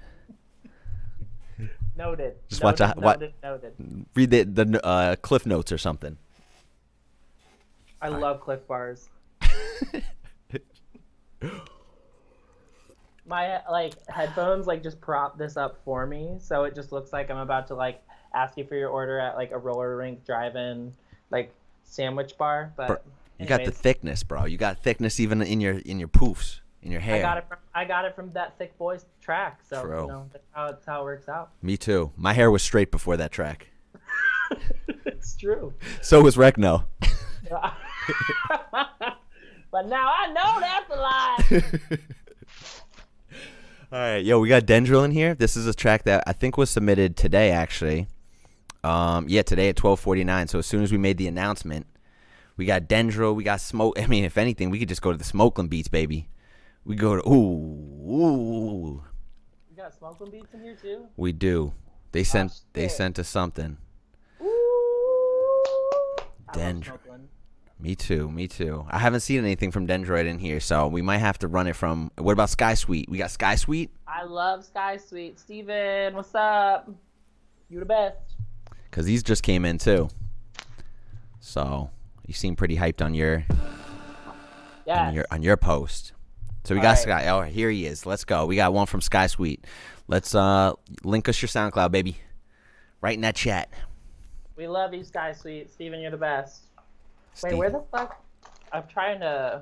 [1.96, 2.36] Noted.
[2.50, 4.06] Just noted, watch a- what- noted, noted.
[4.16, 6.18] Read the the uh, cliff notes or something.
[8.02, 9.10] I love Cliff Bars.
[13.26, 17.30] My like headphones like just prop this up for me, so it just looks like
[17.30, 18.02] I'm about to like
[18.34, 20.94] ask you for your order at like a roller rink drive-in
[21.30, 22.72] like sandwich bar.
[22.78, 22.98] But Bro,
[23.40, 24.46] you got the thickness, bro.
[24.46, 27.18] You got thickness even in your in your poofs, in your hair.
[27.18, 30.02] I got it from I got it from that thick boys track, so True.
[30.02, 31.50] you know that's how that's how it works out.
[31.62, 32.14] Me too.
[32.16, 33.68] My hair was straight before that track.
[35.06, 35.74] it's true.
[36.02, 36.86] So was Recno.
[39.72, 41.98] but now I know that's a lie.
[43.90, 45.34] All right, yo, we got Dendril in here.
[45.34, 48.08] This is a track that I think was submitted today, actually.
[48.84, 50.48] Um, yeah, today at twelve forty nine.
[50.48, 51.88] So as soon as we made the announcement,
[52.58, 54.00] we got Dendril, we got Smoke.
[54.00, 56.28] I mean, if anything, we could just go to the Smokeland beats, baby.
[56.84, 59.04] We go to ooh, ooh.
[59.70, 61.06] We got smoking beats in here too.
[61.18, 61.74] We do.
[62.14, 62.92] They sent they shit.
[62.92, 63.78] sent us something.
[64.42, 64.46] Ooh.
[66.48, 66.84] I love Dendro.
[66.84, 67.07] Smokeland.
[67.80, 68.86] Me too, me too.
[68.90, 71.76] I haven't seen anything from Dendroid in here, so we might have to run it
[71.76, 72.12] from.
[72.18, 73.08] What about Sky Suite?
[73.08, 75.40] We got Sky Suite I love Sky Suite.
[75.40, 76.90] Steven, what's up?
[77.70, 78.18] You the best.
[78.90, 80.10] because these just came in too.
[81.40, 81.92] So
[82.26, 83.46] you seem pretty hyped on your
[84.86, 85.08] Yeah.
[85.08, 86.14] on your on your post.
[86.64, 86.98] So we All got right.
[87.00, 87.28] Sky.
[87.28, 88.06] Oh, here he is.
[88.06, 88.46] Let's go.
[88.48, 89.64] We got one from Sky Suite.
[90.08, 92.18] Let's uh link us your SoundCloud, baby.
[93.02, 93.70] Right in that chat.
[94.56, 95.72] We love you, Sky Suite.
[95.72, 96.64] Steven, you're the best.
[97.44, 97.58] Wait, Steve.
[97.58, 98.24] where the fuck?
[98.72, 99.62] I'm trying to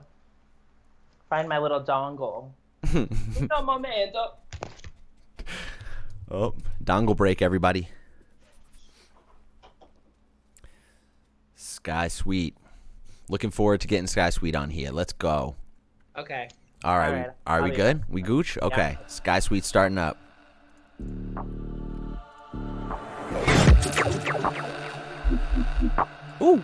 [1.30, 2.50] find my little dongle.
[2.94, 4.36] no momento.
[6.32, 7.90] Oh, dongle break, everybody.
[11.56, 12.56] Sky Sweet.
[13.30, 14.92] Looking forward to getting Sky Sweet on here.
[14.92, 15.56] Let's go.
[16.18, 16.48] Okay.
[16.84, 17.08] All right.
[17.08, 18.04] All we- right, Are I'll we good?
[18.08, 18.58] We gooch?
[18.62, 18.98] Okay.
[19.08, 20.18] Sky Sweet starting up.
[26.42, 26.64] Ooh.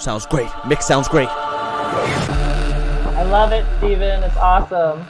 [0.00, 0.48] Sounds great.
[0.66, 1.28] Mix sounds great.
[1.28, 4.22] I love it, Steven.
[4.22, 5.04] It's awesome.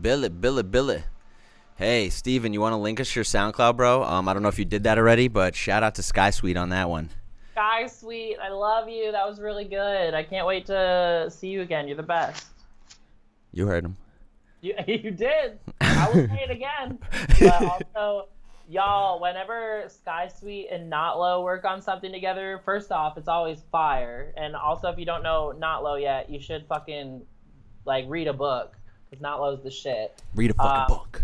[0.00, 1.02] Billy, Billy, Billy.
[1.76, 4.02] Hey, Steven, you want to link us your SoundCloud, bro?
[4.02, 6.56] Um, I don't know if you did that already, but shout out to Sky Suite
[6.56, 7.10] on that one.
[7.52, 9.12] Sky Sweet, I love you.
[9.12, 10.14] That was really good.
[10.14, 11.88] I can't wait to see you again.
[11.88, 12.46] You're the best.
[13.52, 13.96] You heard him.
[14.60, 15.58] You, you did.
[15.80, 16.98] I will say it again.
[17.40, 18.28] But also,
[18.68, 24.32] y'all, whenever Sky Sweet and Notlow work on something together, first off, it's always fire.
[24.36, 27.22] And also, if you don't know Notlow yet, you should fucking
[27.86, 28.75] like read a book
[29.10, 30.20] because Notlow's the shit.
[30.34, 31.22] Read a fucking Uh, book.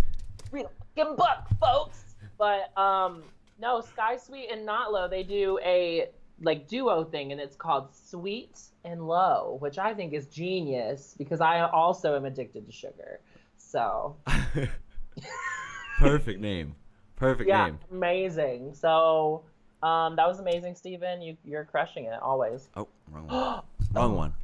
[0.51, 2.05] read a fucking book, folks.
[2.39, 3.23] But um,
[3.61, 6.09] no, Sky Sweet and Notlow, they do a
[6.41, 11.41] like duo thing, and it's called Sweet and Low, which I think is genius because
[11.41, 13.21] I also am addicted to sugar.
[13.59, 14.17] So
[15.99, 16.75] Perfect name.
[17.17, 17.79] Perfect yeah, name.
[17.93, 18.75] amazing.
[18.75, 19.45] So
[19.83, 21.23] um, that was amazing, Steven.
[21.23, 22.69] You you're crushing it always.
[22.77, 23.63] Oh, wrong one.
[23.93, 24.35] wrong one.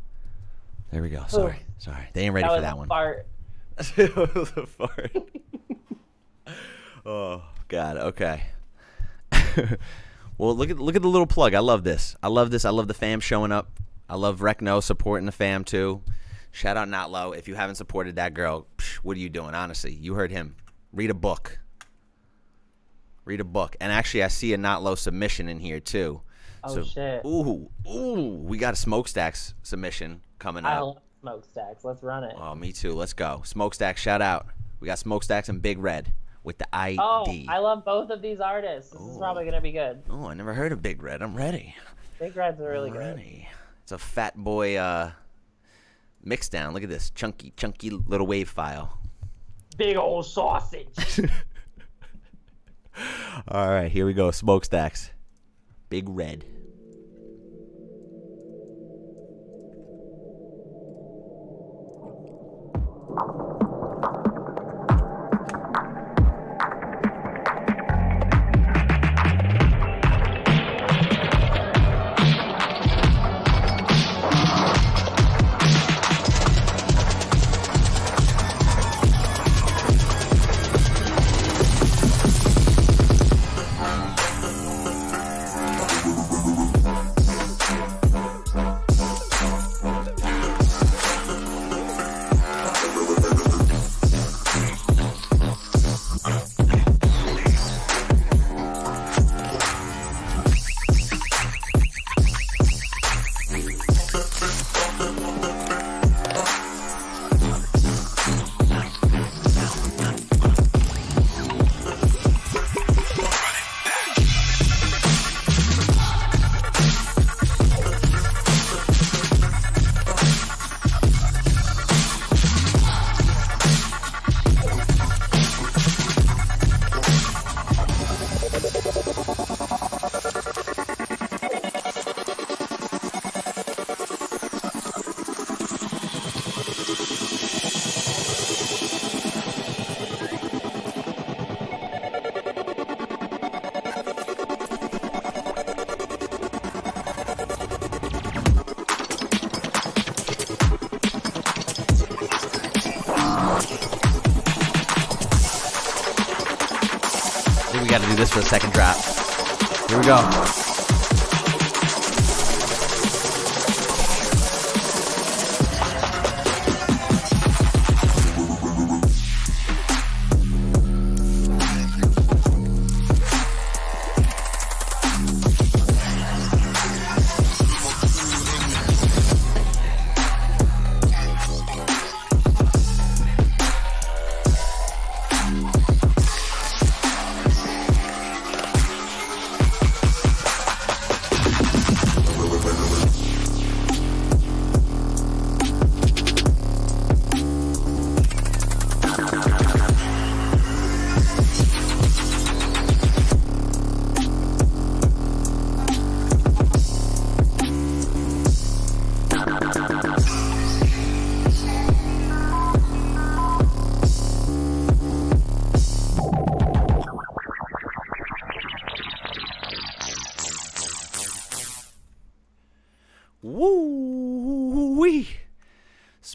[0.90, 1.24] There we go.
[1.28, 1.56] Sorry.
[1.78, 2.08] Sorry.
[2.12, 2.88] They ain't ready that for was that a one.
[2.88, 3.26] fart.
[3.96, 5.16] it was a fart.
[7.06, 7.96] oh God.
[7.98, 8.42] Okay.
[10.38, 11.54] well, look at look at the little plug.
[11.54, 12.16] I love this.
[12.22, 12.64] I love this.
[12.64, 13.70] I love the fam showing up.
[14.08, 16.02] I love Recno supporting the fam too.
[16.50, 17.32] Shout out Not Low.
[17.32, 19.54] If you haven't supported that girl, psh, what are you doing?
[19.54, 20.56] Honestly, you heard him.
[20.92, 21.58] Read a book.
[23.26, 23.76] Read a book.
[23.80, 26.22] And actually, I see a Not Low submission in here too.
[26.76, 27.22] Oh, shit.
[27.24, 30.72] Ooh, ooh, we got a smokestacks submission coming up.
[30.72, 31.84] I love smokestacks.
[31.84, 32.34] Let's run it.
[32.38, 32.92] Oh, me too.
[32.94, 33.42] Let's go.
[33.44, 34.46] Smokestacks, shout out.
[34.80, 36.12] We got Smokestacks and Big Red.
[36.44, 36.98] with the ID.
[37.00, 38.92] Oh, I love both of these artists.
[38.92, 40.02] This is probably gonna be good.
[40.08, 41.20] Oh, I never heard of Big Red.
[41.20, 41.74] I'm ready.
[42.20, 43.16] Big Reds really I'm good.
[43.16, 43.48] ready.
[43.82, 45.10] It's a fat boy uh,
[46.22, 46.74] mix down.
[46.74, 48.98] Look at this chunky, chunky little wave file.
[49.76, 50.88] Big old sausage.
[53.48, 54.30] All right, here we go.
[54.30, 55.10] Smokestacks.
[55.88, 56.44] Big Red.
[63.18, 63.47] I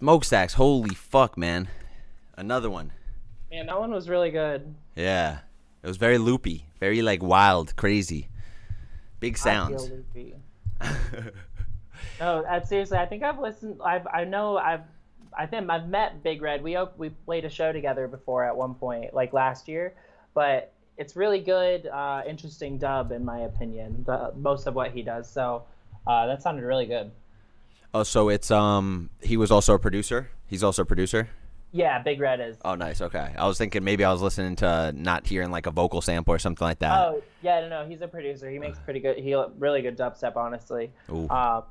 [0.04, 0.56] Smokestacks.
[0.56, 1.70] Holy fuck, man.
[2.36, 2.92] Another one.
[3.50, 4.76] Man, that one was really good.
[4.98, 5.38] Yeah.
[5.82, 8.28] It was very loopy, very like wild, crazy.
[9.22, 9.90] Big sounds.
[12.20, 13.80] no, uh, seriously, I think I've listened.
[13.82, 14.82] I've I know I've
[15.38, 16.62] I think I've met Big Red.
[16.62, 19.94] We we played a show together before at one point, like last year.
[20.34, 24.04] But it's really good, uh, interesting dub in my opinion.
[24.06, 25.32] The, most of what he does.
[25.32, 25.64] So
[26.06, 27.10] uh, that sounded really good.
[27.94, 30.30] Oh, so it's um he was also a producer.
[30.48, 31.30] He's also a producer.
[31.76, 32.56] Yeah, Big Red is.
[32.64, 33.02] Oh, nice.
[33.02, 33.34] Okay.
[33.36, 36.38] I was thinking maybe I was listening to not hearing like a vocal sample or
[36.38, 37.00] something like that.
[37.00, 38.50] Oh yeah, no, no, he's a producer.
[38.50, 39.18] He makes pretty good.
[39.18, 40.92] He really good dubstep, honestly.
[41.10, 41.28] Ooh.
[41.30, 41.64] Um,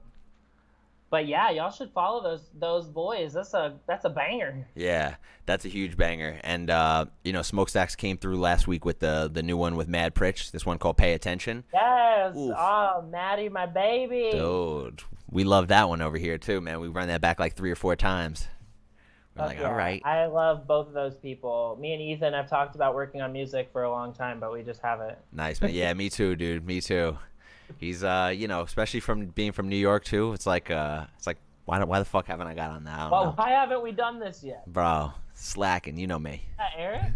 [1.13, 3.35] but yeah, y'all should follow those those boys.
[3.35, 4.67] That's a that's a banger.
[4.75, 6.41] Yeah, that's a huge banger.
[6.43, 9.89] And uh, you know, Smokestacks came through last week with the the new one with
[9.89, 10.51] Mad Pritch.
[10.51, 11.65] This one called Pay Attention.
[11.73, 12.35] Yes.
[12.35, 12.55] Oof.
[12.57, 14.31] Oh, Maddie, my baby.
[14.33, 16.81] Dude, we love that one over here too, man.
[16.81, 18.49] We run that back like three or four times.
[19.37, 19.69] We're Fuck like, yeah.
[19.69, 21.77] all right, I love both of those people.
[21.79, 24.63] Me and Ethan have talked about working on music for a long time, but we
[24.63, 25.19] just haven't.
[25.31, 25.73] nice, man.
[25.75, 26.67] Yeah, me too, dude.
[26.67, 27.19] Me too.
[27.79, 30.33] He's uh, you know, especially from being from New York too.
[30.33, 33.11] It's like uh, it's like why don't- why the fuck haven't I got on that?
[33.11, 33.33] Well, know.
[33.37, 34.65] why haven't we done this yet?
[34.73, 35.13] bro.
[35.35, 36.43] Slacking, you know me.
[36.59, 37.03] Uh, Eric?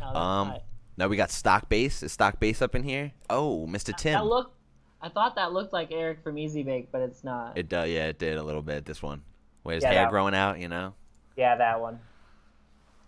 [0.00, 0.62] No, Um, not-
[0.96, 2.02] now we got stock base.
[2.02, 3.12] Is stock base up in here?
[3.28, 3.94] Oh, Mr.
[3.96, 4.14] Tim.
[4.14, 4.54] That looked.
[5.02, 7.56] I thought that looked like Eric from Easy Bake, but it's not.
[7.56, 8.84] It uh, yeah, it did a little bit.
[8.86, 9.22] This one,
[9.62, 10.94] where his Yeah, hair growing out, you know.
[11.36, 12.00] yeah, that one.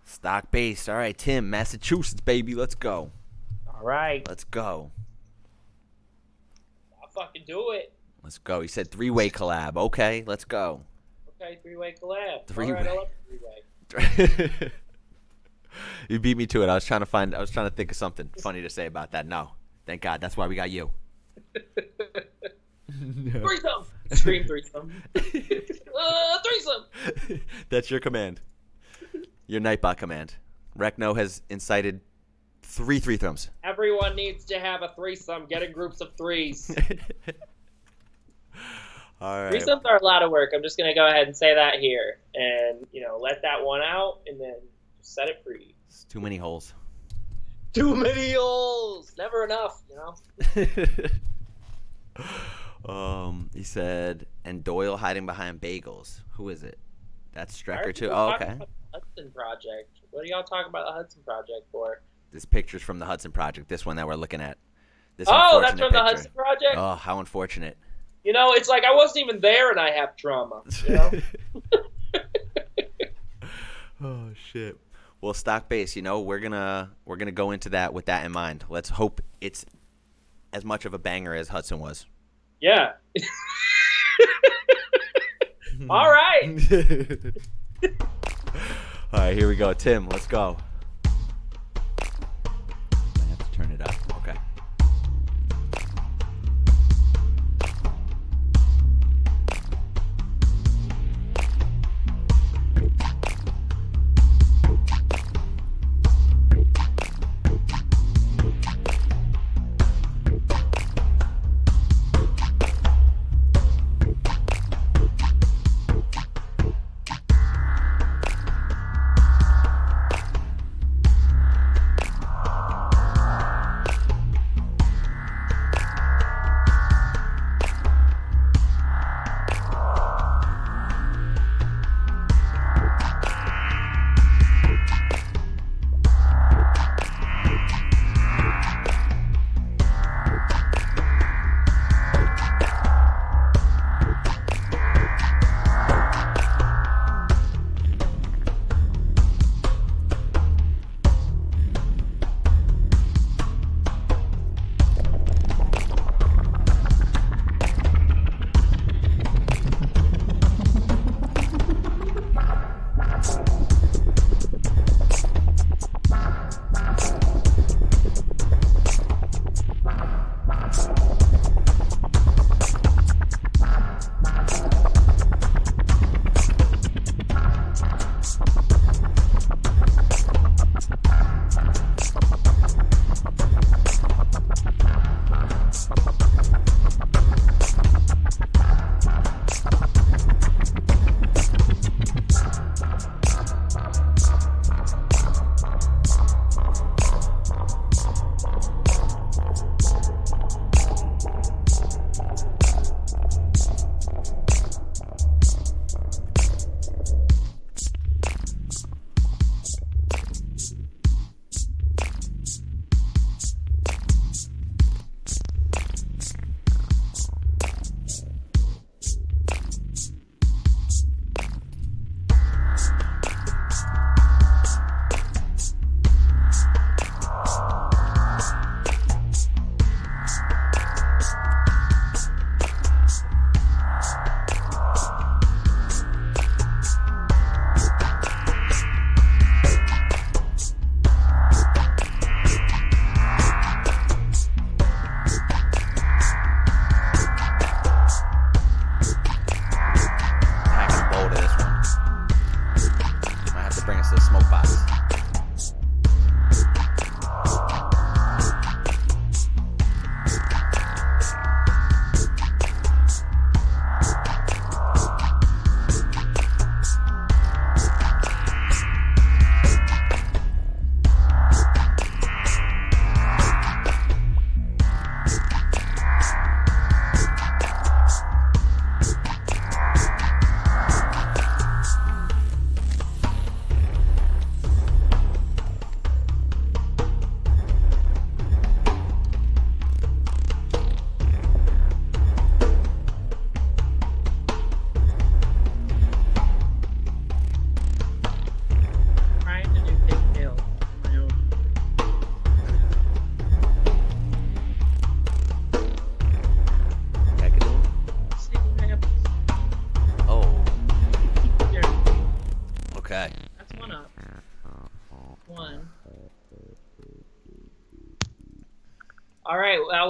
[0.04, 0.88] Stock base.
[0.88, 2.54] All right, Tim, Massachusetts, baby.
[2.54, 3.10] Let's go.
[3.72, 4.26] All right.
[4.28, 4.90] Let's go.
[7.14, 7.92] Fucking do it.
[8.22, 8.60] Let's go.
[8.60, 9.76] He said three way collab.
[9.76, 10.82] Okay, let's go.
[11.40, 12.46] Okay, three way collab.
[12.46, 12.98] Three right, way.
[13.98, 14.72] way.
[16.08, 16.68] You beat me to it.
[16.68, 17.34] I was trying to find.
[17.34, 19.26] I was trying to think of something funny to say about that.
[19.26, 19.52] No,
[19.86, 20.20] thank God.
[20.20, 20.90] That's why we got you.
[22.90, 23.86] Threesome.
[24.12, 24.92] Scream threesome.
[25.16, 27.40] uh, threesome.
[27.70, 28.40] That's your command.
[29.46, 30.34] Your Nightbot command.
[30.78, 32.00] Recno has incited
[32.62, 33.50] three three thumbs.
[33.62, 35.46] Everyone needs to have a threesome.
[35.46, 36.74] Get in groups of threes.
[39.20, 39.52] All right.
[39.52, 40.50] Threesomes are a lot of work.
[40.54, 43.80] I'm just gonna go ahead and say that here, and you know, let that one
[43.80, 44.56] out, and then
[45.00, 45.74] set it free.
[45.88, 46.74] It's too many holes.
[47.72, 49.12] Too many holes.
[49.16, 49.80] Never enough.
[49.88, 49.96] You
[52.86, 52.92] know.
[52.92, 56.20] um, he said, and Doyle hiding behind bagels.
[56.32, 56.78] Who is it?
[57.32, 58.10] That's Strecker too.
[58.10, 58.58] Oh, okay.
[58.92, 60.00] Hudson Project.
[60.10, 62.02] What are y'all talking about the Hudson Project for?
[62.32, 63.68] This picture's from the Hudson Project.
[63.68, 64.58] This one that we're looking at.
[65.16, 66.00] This Oh, that's from the.
[66.00, 66.74] Hudson Project.
[66.76, 67.76] Oh, how unfortunate.
[68.24, 70.62] You know, it's like I wasn't even there, and I have trauma.
[70.86, 71.10] You know.
[74.02, 74.76] oh shit.
[75.20, 78.32] Well, stock base, you know, we're gonna we're gonna go into that with that in
[78.32, 78.64] mind.
[78.68, 79.64] Let's hope it's
[80.52, 82.06] as much of a banger as Hudson was.
[82.60, 82.92] yeah.
[85.90, 86.58] All right.
[89.12, 89.72] All right, here we go.
[89.72, 90.56] Tim, let's go.
[93.62, 93.91] Turn it up.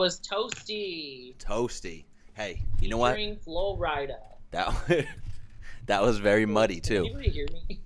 [0.02, 1.36] Was Toasty.
[1.38, 2.04] Toasty.
[2.34, 3.14] Hey, you know what?
[3.14, 4.16] featuring Flo Rida.
[4.50, 4.74] That
[5.86, 7.18] that was very muddy Can too.
[7.20, 7.80] hear me?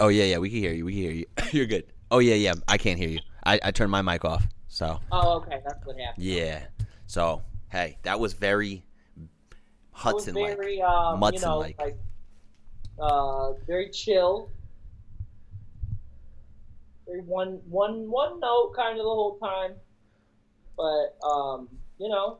[0.00, 0.86] Oh yeah, yeah, we can hear you.
[0.86, 1.26] We can hear you.
[1.52, 1.84] You're good.
[2.10, 2.54] Oh yeah, yeah.
[2.66, 3.18] I can't hear you.
[3.44, 4.46] I, I turned my mic off.
[4.68, 6.24] So Oh, okay, that's what happened.
[6.24, 6.62] yeah.
[7.06, 8.82] So hey, that was very
[9.92, 10.56] Hudson like.
[10.56, 11.78] very, um, you know, like,
[12.98, 14.50] uh, very chill.
[17.06, 19.74] Very one, one, one note kind of the whole time.
[20.76, 21.68] But, um,
[21.98, 22.38] you know,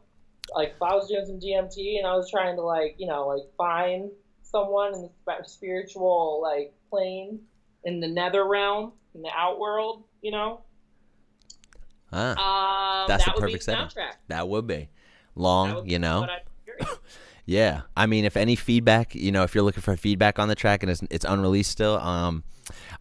[0.55, 3.27] like if I was doing some DMT and I was trying to like, you know,
[3.29, 4.11] like find
[4.43, 7.41] someone in the spiritual like plane
[7.85, 10.61] in the nether realm in the outworld, you know,
[12.13, 13.87] Ah, um, That's that the would be perfect setting.
[13.87, 14.13] soundtrack.
[14.29, 14.89] that would be
[15.35, 15.75] long.
[15.75, 16.21] would You be know.
[16.21, 16.97] what I'd be hearing.
[17.47, 20.55] Yeah, I mean, if any feedback, you know, if you're looking for feedback on the
[20.55, 22.43] track and it's, it's unreleased still, um,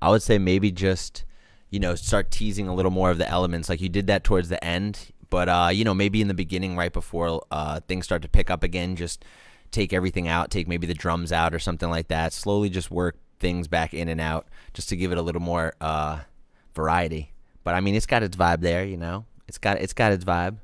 [0.01, 1.23] I would say maybe just,
[1.69, 3.69] you know, start teasing a little more of the elements.
[3.69, 6.77] Like you did that towards the end, but uh, you know, maybe in the beginning,
[6.77, 9.25] right before uh, things start to pick up again, just
[9.71, 12.33] take everything out, take maybe the drums out or something like that.
[12.33, 15.73] Slowly, just work things back in and out, just to give it a little more
[15.81, 16.19] uh,
[16.75, 17.33] variety.
[17.63, 19.25] But I mean, it's got its vibe there, you know.
[19.47, 20.57] It's got it's got its vibe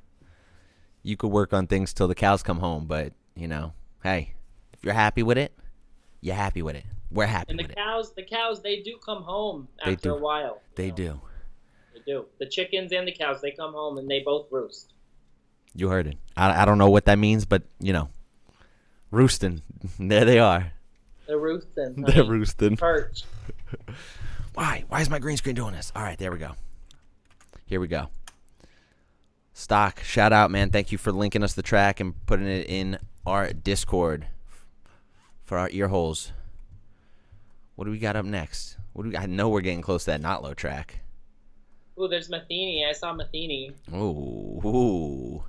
[1.01, 4.33] you could work on things till the cows come home, but you know, hey,
[4.73, 5.53] if you're happy with it,
[6.21, 6.83] you're happy with it.
[7.11, 7.77] We're happy And the with it.
[7.77, 10.15] cows, the cows, they do come home They after do.
[10.15, 10.61] a while.
[10.75, 10.95] They know.
[10.95, 11.21] do.
[12.09, 12.25] Do.
[12.39, 14.93] The chickens and the cows, they come home and they both roost.
[15.75, 16.17] You heard it.
[16.35, 18.09] I, I don't know what that means, but you know,
[19.11, 19.61] roosting.
[19.99, 20.73] There they are.
[21.27, 22.01] They're roosting.
[22.07, 22.77] They're roosting.
[22.77, 23.25] Perch.
[24.55, 24.85] Why?
[24.89, 25.91] Why is my green screen doing this?
[25.95, 26.53] All right, there we go.
[27.67, 28.09] Here we go.
[29.53, 30.71] Stock, shout out, man.
[30.71, 34.25] Thank you for linking us the track and putting it in our Discord
[35.45, 36.31] for our ear holes.
[37.75, 38.77] What do we got up next?
[38.93, 41.01] What do we, I know we're getting close to that not low track.
[41.99, 42.85] Ooh, there's Matheny.
[42.87, 43.71] I saw Matheny.
[43.93, 45.43] Ooh, ooh.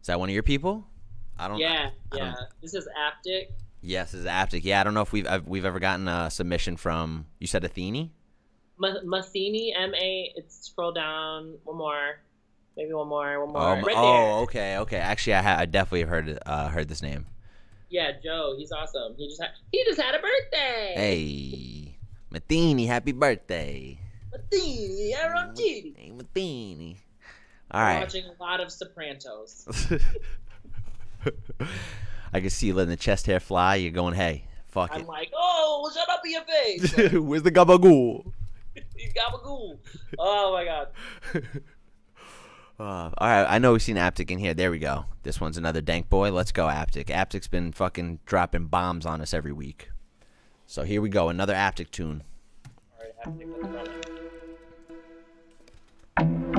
[0.00, 0.86] Is that one of your people?
[1.38, 1.58] I don't.
[1.58, 2.34] Yeah, I don't- yeah.
[2.62, 3.46] This is Aptic.
[3.82, 4.60] Yes, this is Aptic.
[4.64, 7.26] Yeah, I don't know if we've I've, we've ever gotten a submission from.
[7.38, 8.10] You said Athene.
[8.78, 10.32] Ma- Matheny, M A.
[10.36, 11.54] It's scroll down.
[11.64, 12.20] One more.
[12.76, 13.44] Maybe one more.
[13.44, 13.62] One more.
[13.62, 14.96] Oh, right oh, okay, okay.
[14.98, 17.26] Actually, I, ha- I definitely have heard uh, heard this name.
[17.88, 18.54] Yeah, Joe.
[18.56, 19.14] He's awesome.
[19.16, 19.50] He just had.
[19.72, 20.92] He just had a birthday.
[20.94, 21.98] Hey,
[22.30, 23.98] Matheny, happy birthday.
[24.32, 25.54] Matheny, Aaron.
[25.56, 26.98] Hey, Matheny.
[27.70, 28.00] All I'm.
[28.00, 29.66] Watching a lot of Sopranos.
[32.32, 33.76] I can see you letting the chest hair fly.
[33.76, 35.00] You're going, hey, fuck it.
[35.00, 37.12] I'm like, oh, shut up in your face.
[37.20, 38.32] Where's the gabagool?
[38.96, 39.78] He's gabagool.
[40.18, 40.88] Oh my god.
[42.78, 44.54] Uh, all right, I know we've seen Aptic in here.
[44.54, 45.04] There we go.
[45.22, 46.32] This one's another dank boy.
[46.32, 47.06] Let's go, Aptic.
[47.06, 49.90] Aptic's been fucking dropping bombs on us every week.
[50.66, 52.22] So here we go, another Aptic tune.
[53.22, 53.74] All right, Aptic, let's
[56.16, 56.49] run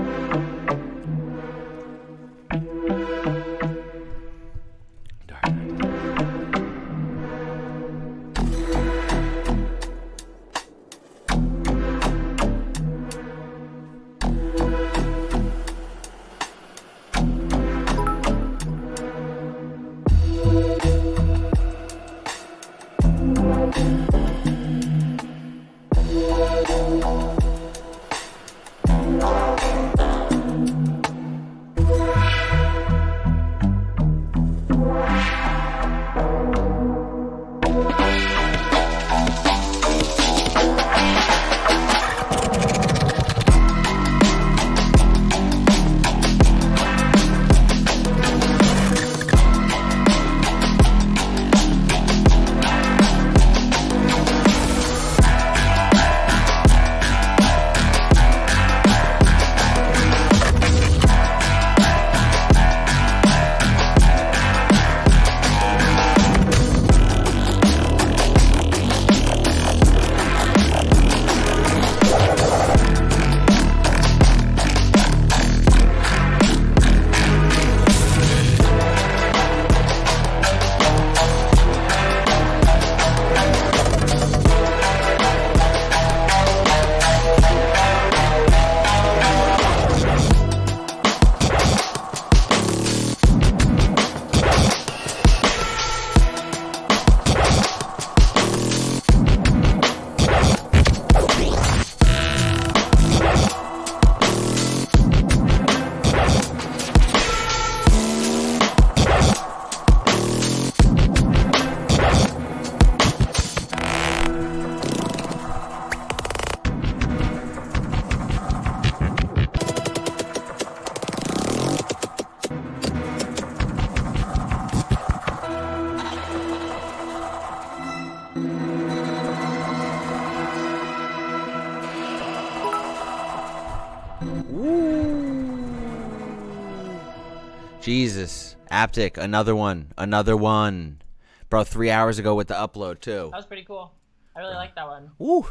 [137.92, 138.56] Jesus.
[138.72, 139.92] Aptic, another one.
[139.98, 141.02] Another one.
[141.50, 143.28] Bro, three hours ago with the upload, too.
[143.32, 143.92] That was pretty cool.
[144.34, 145.12] I really like that one.
[145.20, 145.46] Woo.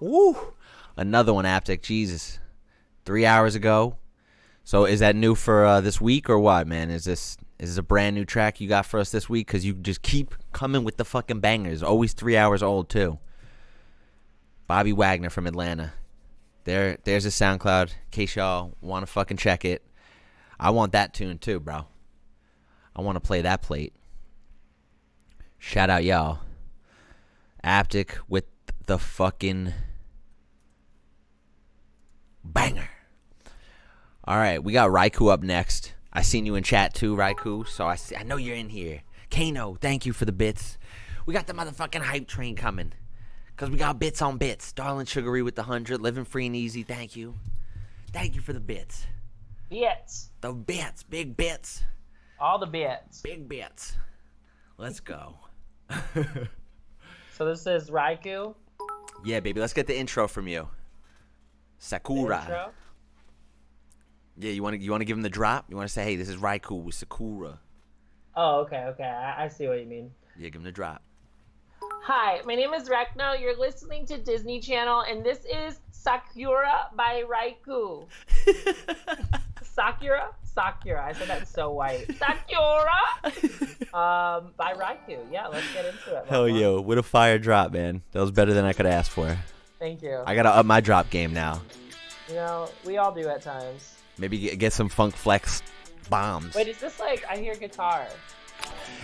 [0.00, 0.54] Woo.
[0.96, 1.82] Another one, Aptic.
[1.82, 2.40] Jesus.
[3.04, 3.96] Three hours ago.
[4.64, 6.90] So is that new for uh, this week or what, man?
[6.90, 9.46] Is this is this a brand new track you got for us this week?
[9.46, 11.82] Because you just keep coming with the fucking bangers.
[11.82, 13.18] Always three hours old, too.
[14.66, 15.92] Bobby Wagner from Atlanta.
[16.64, 17.90] There, there's a SoundCloud.
[17.90, 19.82] In case y'all want to fucking check it.
[20.62, 21.86] I want that tune too, bro.
[22.94, 23.92] I want to play that plate.
[25.58, 26.38] Shout out y'all.
[27.64, 28.44] Aptic with
[28.86, 29.74] the fucking
[32.44, 32.88] banger.
[34.22, 35.94] All right, we got Raikou up next.
[36.12, 37.66] I seen you in chat too, Raikou.
[37.66, 39.02] So I see, I know you're in here.
[39.32, 40.78] Kano, thank you for the bits.
[41.26, 42.92] We got the motherfucking hype train coming.
[43.56, 44.72] Cause we got bits on bits.
[44.72, 46.84] Darling Sugary with the hundred, living free and easy.
[46.84, 47.34] Thank you.
[48.12, 49.06] Thank you for the bits.
[49.72, 50.28] Bits.
[50.42, 51.82] The bits, big bits,
[52.38, 53.22] All the bits.
[53.22, 53.96] big bits.
[54.76, 55.36] Let's go.
[57.34, 58.54] So this is Raikou.
[59.24, 59.58] Yeah, baby.
[59.58, 60.68] Let's get the intro from you.
[61.78, 62.40] Sakura.
[62.42, 62.70] Intro.
[64.36, 65.64] Yeah, you want to you want to give him the drop?
[65.70, 67.58] You want to say, "Hey, this is Raikou with Sakura."
[68.36, 69.04] Oh, okay, okay.
[69.04, 70.10] I, I see what you mean.
[70.38, 71.02] Yeah, give him the drop.
[72.04, 73.40] Hi, my name is Recno.
[73.40, 78.06] You're listening to Disney Channel, and this is Sakura by Raikou.
[79.74, 80.28] Sakura?
[80.42, 81.04] Sakura.
[81.04, 82.06] I said that so white.
[82.18, 82.92] Sakura!
[83.94, 85.18] um, by Raikou.
[85.30, 86.26] Yeah, let's get into it.
[86.28, 88.02] Hell yo, what a fire drop, man.
[88.12, 89.36] That was better than I could ask for.
[89.78, 90.22] Thank you.
[90.26, 91.62] I gotta up my drop game now.
[92.28, 93.96] You know, we all do at times.
[94.18, 95.62] Maybe get, get some funk flex
[96.10, 96.54] bombs.
[96.54, 98.06] Wait, is this like I hear guitar?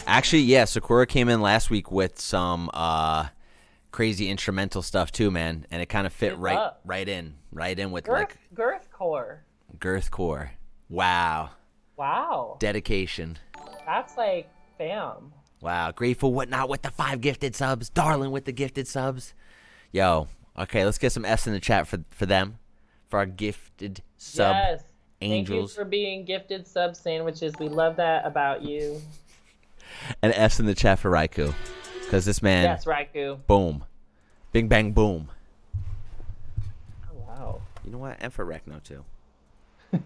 [0.06, 3.26] Actually, yeah, Sakura came in last week with some uh
[3.90, 6.80] crazy instrumental stuff too, man, and it kind of fit What's right up?
[6.84, 9.42] right in, right in with Girth, like girth core.
[9.80, 10.52] girth core.
[10.88, 11.50] Wow,
[11.96, 13.38] Wow, dedication.
[13.86, 15.32] that's like bam.
[15.60, 19.34] Wow, grateful whatnot with the five gifted subs, darling with the gifted subs.
[19.92, 20.28] Yo,
[20.58, 22.58] okay, let's get some S in the chat for for them,
[23.08, 24.82] for our gifted sub yes.
[25.20, 27.54] angels, Thank you for being gifted sub sandwiches.
[27.58, 29.02] We love that about you.
[30.22, 31.52] and S in the chat for Raikou,
[32.04, 33.46] because this man, yes, Raikou.
[33.46, 33.84] boom,
[34.52, 35.28] bing bang boom.
[37.10, 37.60] Oh, wow.
[37.84, 38.16] You know what?
[38.20, 39.04] And for Recno too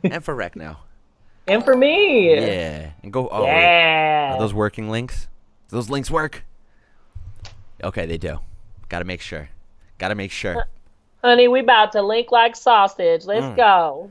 [0.05, 0.81] and for Rec now.
[1.47, 2.35] And for me.
[2.35, 2.91] Yeah.
[3.03, 3.29] And go.
[3.29, 4.31] Oh, yeah.
[4.31, 4.37] Wait.
[4.37, 5.29] Are those working links?
[5.69, 6.45] Do those links work?
[7.83, 8.39] Okay, they do.
[8.89, 9.49] Got to make sure.
[9.99, 10.67] Got to make sure.
[11.25, 13.25] Honey, we about to link like sausage.
[13.25, 13.57] Let's mm.
[13.57, 14.11] go.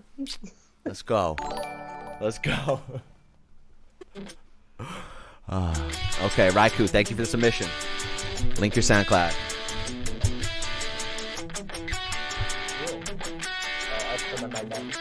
[0.85, 1.35] Let's go.
[2.19, 2.81] Let's go.
[5.49, 5.89] Uh,
[6.23, 7.67] okay, Raikou, thank you for the submission.
[8.59, 9.33] Link your SoundCloud.
[12.85, 13.01] Cool.
[14.43, 14.91] Uh,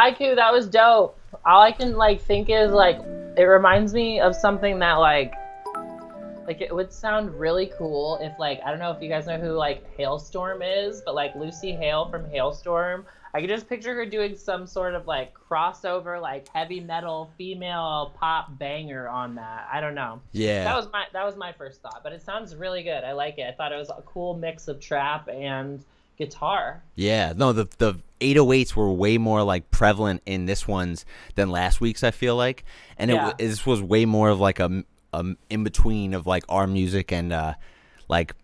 [0.00, 1.18] Raikou, that was dope.
[1.44, 2.98] All I can like think is like
[3.36, 5.34] it reminds me of something that like
[6.46, 9.38] like it would sound really cool if like I don't know if you guys know
[9.38, 14.06] who like Halestorm is, but like Lucy Hale from Halestorm, I could just picture her
[14.06, 19.68] doing some sort of like crossover like heavy metal female pop banger on that.
[19.72, 20.20] I don't know.
[20.32, 20.64] Yeah.
[20.64, 23.04] That was my that was my first thought, but it sounds really good.
[23.04, 23.42] I like it.
[23.42, 25.84] I thought it was a cool mix of trap and
[26.24, 26.82] guitar.
[26.94, 31.04] Yeah, no, the the 808s were way more like prevalent in this one's
[31.34, 32.04] than last week's.
[32.04, 32.64] I feel like,
[32.98, 33.30] and it Yeah.
[33.30, 37.10] w this was way more of like a, a in between of like our music
[37.12, 37.54] and uh
[38.08, 38.34] like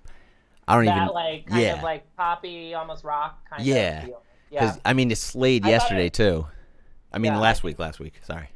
[0.68, 3.99] I don't That even like kind yeah of like poppy, almost rock kind Yeah.
[3.99, 4.22] of feel.
[4.51, 4.61] Yeah.
[4.66, 6.47] because I mean it slayed I yesterday it- too.
[7.12, 8.14] I mean Yeah, last I- week, last week.
[8.22, 8.49] Sorry,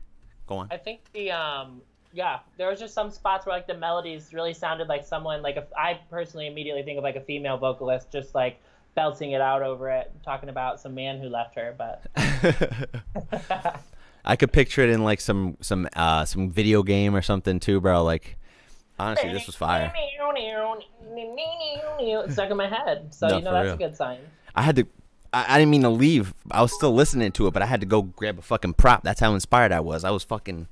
[0.46, 0.68] go on.
[0.70, 4.52] I think the um yeah, there was just some spots where like the melodies really
[4.54, 8.34] sounded like someone like if I personally immediately think of like a female vocalist just
[8.34, 8.60] like
[8.94, 12.04] belting it out over it, talking about some man who left her, but
[14.24, 17.80] I could picture it in like some some uh some video game or something too,
[17.80, 18.02] bro.
[18.04, 18.36] Like
[18.98, 19.92] honestly, this was fire.
[22.00, 23.74] It's stuck in my head, so No, you know that's real.
[23.74, 24.18] a good sign.
[24.54, 24.86] I had to.
[25.32, 26.34] I, I didn't mean to leave.
[26.50, 29.02] I was still listening to it, but I had to go grab a fucking prop.
[29.04, 30.04] That's how inspired I was.
[30.04, 30.66] I was fucking.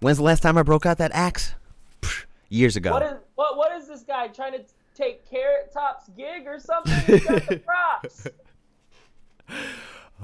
[0.00, 1.54] When's the last time I broke out that axe?
[2.48, 2.92] Years ago.
[2.92, 4.64] What is what what is this guy trying to
[4.94, 6.92] take Carrot Top's gig or something?
[7.06, 8.26] He's got the props.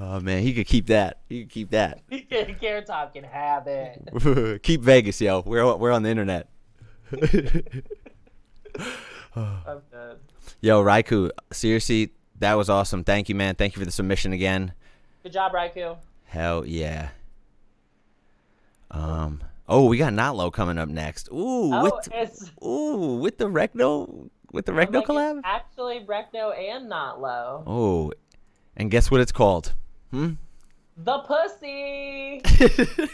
[0.00, 1.20] oh man, he could keep that.
[1.28, 2.02] He could keep that.
[2.60, 4.62] Carrot Top can have it.
[4.62, 5.40] keep Vegas, yo.
[5.44, 6.48] We're we're on the internet.
[9.36, 10.18] I'm good.
[10.60, 13.04] yo, Raikou, seriously, that was awesome.
[13.04, 13.54] Thank you, man.
[13.54, 14.72] Thank you for the submission again.
[15.22, 15.96] Good job, Raikou.
[16.24, 17.10] Hell yeah.
[18.90, 19.42] Um.
[19.68, 21.28] Oh, we got Notlow coming up next.
[21.30, 25.40] Ooh, Oh, with ooh with the Recno with the Recno like collab.
[25.44, 27.62] actually Recno and Not Low.
[27.66, 28.12] Oh,
[28.76, 29.74] and guess what it's called?
[30.10, 30.32] Hmm.
[30.96, 32.40] The pussy.
[32.44, 33.08] the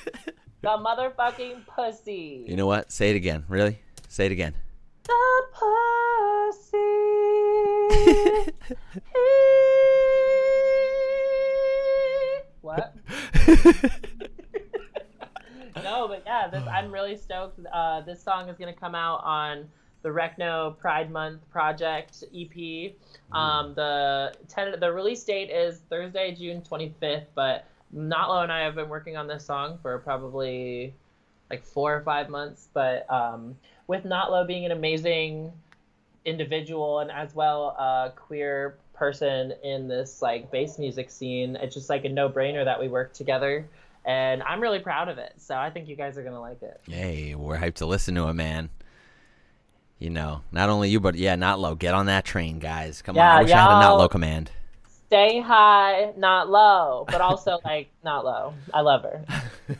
[0.64, 2.44] motherfucking pussy.
[2.48, 2.90] You know what?
[2.90, 3.44] Say it again.
[3.48, 3.78] Really?
[4.08, 4.54] Say it again.
[5.04, 6.76] The pussy.
[12.60, 12.94] what?
[15.84, 17.60] no, but yeah, this, I'm really stoked.
[17.72, 19.68] Uh, this song is gonna come out on
[20.06, 22.92] the Recno Pride Month Project EP.
[23.32, 27.26] Um, the ten- the release date is Thursday, June 25th.
[27.34, 30.94] But Notlo and I have been working on this song for probably
[31.50, 32.68] like four or five months.
[32.72, 33.56] But um,
[33.88, 35.52] with Notlo being an amazing
[36.24, 41.90] individual and as well a queer person in this like bass music scene, it's just
[41.90, 43.68] like a no brainer that we work together.
[44.04, 45.32] And I'm really proud of it.
[45.38, 46.80] So I think you guys are gonna like it.
[46.88, 48.70] Hey, we're hyped to listen to it, man.
[49.98, 51.74] You know, not only you, but yeah, not low.
[51.74, 53.00] Get on that train, guys.
[53.00, 53.20] Come on.
[53.20, 54.50] Yeah, I wish I had a not low command.
[55.06, 58.54] Stay high, not low, but also like not low.
[58.74, 59.24] I love her.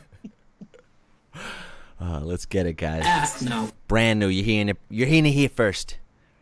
[1.99, 3.03] Uh, let's get it, guys.
[3.07, 3.71] Ask no.
[3.89, 4.29] Brand new.
[4.29, 4.77] You're hearing it.
[4.91, 5.97] You're hearing it here first.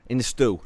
[0.08, 0.60] In the stew.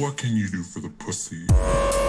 [0.00, 1.99] What can you do for the pussy?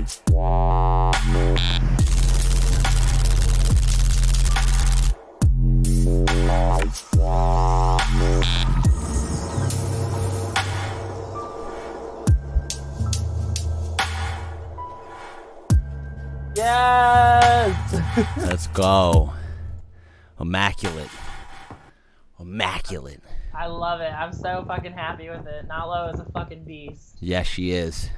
[0.00, 0.22] Yes.
[18.38, 19.32] Let's go.
[20.40, 21.08] Immaculate.
[22.38, 23.20] Immaculate.
[23.54, 24.12] I love it.
[24.12, 25.68] I'm so fucking happy with it.
[25.68, 27.16] Nalo is a fucking beast.
[27.20, 28.08] Yes, she is.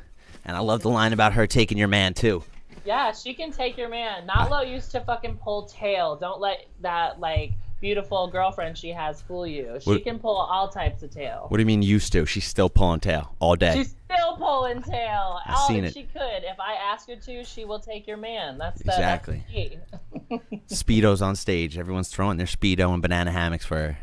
[0.44, 2.42] And I love the line about her taking your man too.
[2.84, 4.26] Yeah, she can take your man.
[4.26, 6.16] Nalo used to fucking pull tail.
[6.16, 9.78] Don't let that like beautiful girlfriend she has fool you.
[9.80, 11.46] She What- can pull all types of tail.
[11.48, 12.24] What do you mean used to?
[12.24, 13.74] She's still pulling tail all day.
[13.74, 15.40] She's still pulling tail.
[15.44, 15.92] I've oh, seen it.
[15.92, 16.44] she could.
[16.44, 18.58] If I ask her to, she will take your man.
[18.58, 19.44] That's the, Exactly.
[19.52, 19.80] That's
[20.28, 20.62] the key.
[20.74, 21.76] Speedos on stage.
[21.76, 23.98] Everyone's throwing their speedo and banana hammocks for her.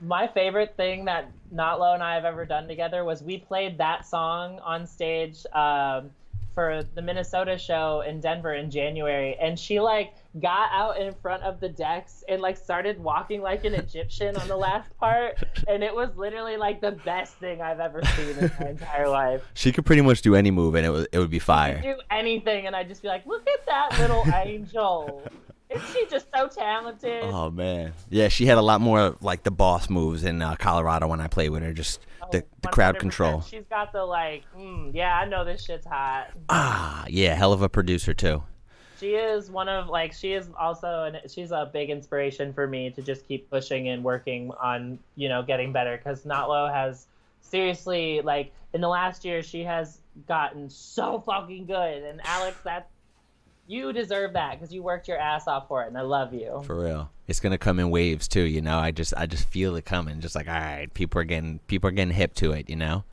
[0.00, 4.06] My favorite thing that Notlo and I have ever done together was we played that
[4.06, 6.10] song on stage um,
[6.54, 11.42] for the Minnesota show in Denver in January, and she like got out in front
[11.42, 15.82] of the decks and like started walking like an Egyptian on the last part, and
[15.82, 19.42] it was literally like the best thing I've ever seen in my entire life.
[19.54, 21.80] She could pretty much do any move and it would it would be fire.
[21.80, 25.22] Do anything, and I'd just be like, "Look at that little angel!
[25.70, 29.50] Is she just so talented?" Oh man, yeah, she had a lot more like the
[29.50, 31.72] boss moves in uh, Colorado when I played with her.
[31.72, 32.00] Just
[32.32, 33.40] the, the crowd control.
[33.42, 36.28] She's got the like, mm, yeah, I know this shit's hot.
[36.48, 38.42] Ah, yeah, hell of a producer too.
[39.00, 42.90] She is one of like she is also an she's a big inspiration for me
[42.90, 47.06] to just keep pushing and working on you know getting better because Notlo has
[47.40, 52.90] seriously like in the last year she has gotten so fucking good and Alex that
[53.70, 56.60] you deserve that because you worked your ass off for it and I love you.
[56.66, 58.42] For real, it's gonna come in waves too.
[58.42, 60.20] You know, I just I just feel it coming.
[60.20, 62.68] Just like all right, people are getting people are getting hip to it.
[62.68, 63.04] You know.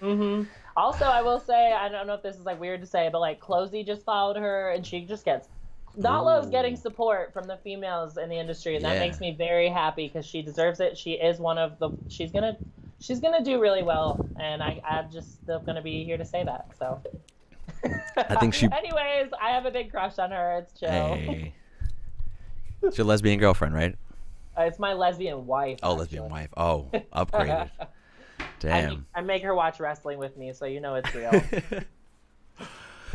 [0.00, 0.44] Mm-hmm.
[0.76, 3.20] Also, I will say, I don't know if this is like weird to say, but
[3.20, 5.48] like Closey just followed her, and she just gets.
[5.96, 9.00] not loves getting support from the females in the industry, and that Yeah.
[9.00, 10.98] makes me very happy because she deserves it.
[10.98, 11.90] She is one of the.
[12.08, 12.56] She's gonna.
[13.00, 16.44] She's gonna do really well, and I, I'm just still gonna be here to say
[16.44, 16.66] that.
[16.78, 17.00] So.
[18.16, 18.66] I think she.
[18.66, 20.58] Anyways, I have a big crush on her.
[20.58, 20.90] It's chill.
[20.90, 21.54] Hey.
[22.82, 23.96] It's your lesbian girlfriend, right?
[24.58, 25.78] Uh, it's my lesbian wife.
[25.82, 26.50] Oh, lesbian wife.
[26.54, 27.70] Oh, upgraded.
[27.80, 28.88] I, Damn.
[28.90, 31.32] make, I make her watch wrestling with me, so you know it's real.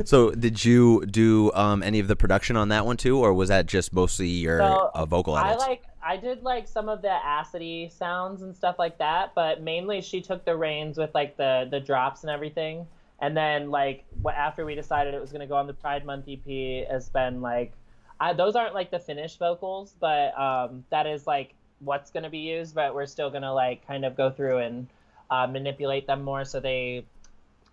[0.06, 3.50] So, did you do um, any of the production on that one too, or was
[3.50, 7.10] that just mostly your So, uh, vocal I like I did like some of the
[7.10, 11.68] acidy sounds and stuff like that, but mainly she took the reins with like the
[11.70, 12.88] the drops and everything.
[13.22, 16.26] And then like wh- after we decided it was gonna go on the Pride Month
[16.28, 17.74] EP, has been like,
[18.20, 22.39] I, those aren't like the finished vocals, but um, that is like what's gonna be
[22.39, 22.76] used.
[22.76, 24.88] But we're still gonna like kind of go through and
[25.30, 27.05] uh, manipulate them more so they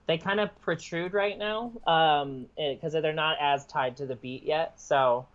[0.07, 4.44] they kind of protrude right now um because they're not as tied to the beat
[4.44, 5.26] yet so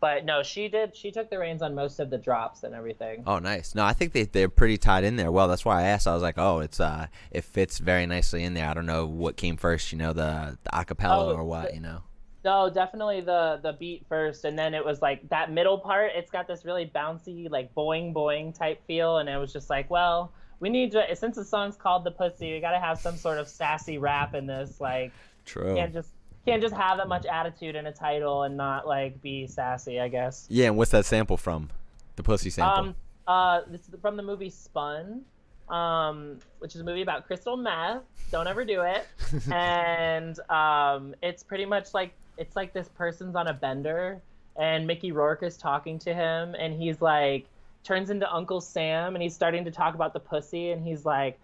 [0.00, 3.22] but no she did she took the reins on most of the drops and everything
[3.26, 3.74] Oh, nice.
[3.74, 5.30] No, I think they they're pretty tied in there.
[5.30, 6.06] Well, that's why I asked.
[6.06, 8.66] I was like, oh, it's uh, it fits very nicely in there.
[8.68, 11.74] I don't know what came first, you know, the the acapella Oh, or what, the-
[11.74, 12.02] you know.
[12.44, 16.30] no definitely the the beat first and then it was like that middle part it's
[16.30, 20.32] got this really bouncy like boing boing type feel and it was just like well
[20.58, 23.46] we need to since the song's called the pussy we gotta have some sort of
[23.46, 25.12] sassy rap in this like
[25.44, 25.74] True.
[25.76, 26.08] can't just
[26.46, 30.08] can't just have that much attitude in a title and not like be sassy i
[30.08, 31.70] guess Yeah, and what's that sample from?
[32.16, 32.84] The pussy sample.
[32.84, 32.94] Um,
[33.26, 35.22] uh, this is from the movie Spun,
[35.68, 38.02] um, which is a movie about crystal meth.
[38.30, 39.06] Don't ever do it.
[39.52, 44.20] and um, it's pretty much like it's like this person's on a bender,
[44.56, 47.46] and Mickey Rourke is talking to him, and he's like
[47.84, 51.38] turns into Uncle Sam, and he's starting to talk about the pussy, and he's like,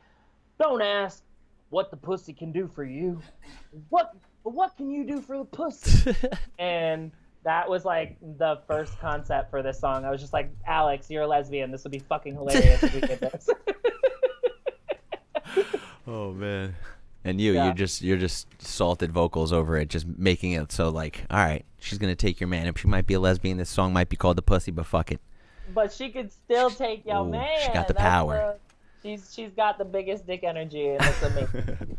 [0.58, 1.22] "Don't ask
[1.70, 3.20] what the pussy can do for you.
[3.88, 4.14] What
[4.52, 6.14] what can you do for the pussy?"
[6.58, 7.12] and
[7.44, 10.04] that was like the first concept for this song.
[10.04, 11.70] I was just like, Alex, you're a lesbian.
[11.70, 13.48] This would be fucking hilarious if we did this.
[16.06, 16.74] oh man.
[17.24, 17.64] And you, Yeah.
[17.66, 21.64] you're just you're just salted vocals over it, just making it so like, all right,
[21.78, 22.66] she's gonna take your man.
[22.68, 25.10] If she might be a lesbian, this song might be called the pussy, but fuck
[25.12, 25.20] it.
[25.74, 27.58] but she could still take your Ooh, man.
[27.64, 28.56] she got the That's power.
[29.02, 31.22] the- she's she's got the biggest dick energy, and it's
[31.62, 31.98] amazing.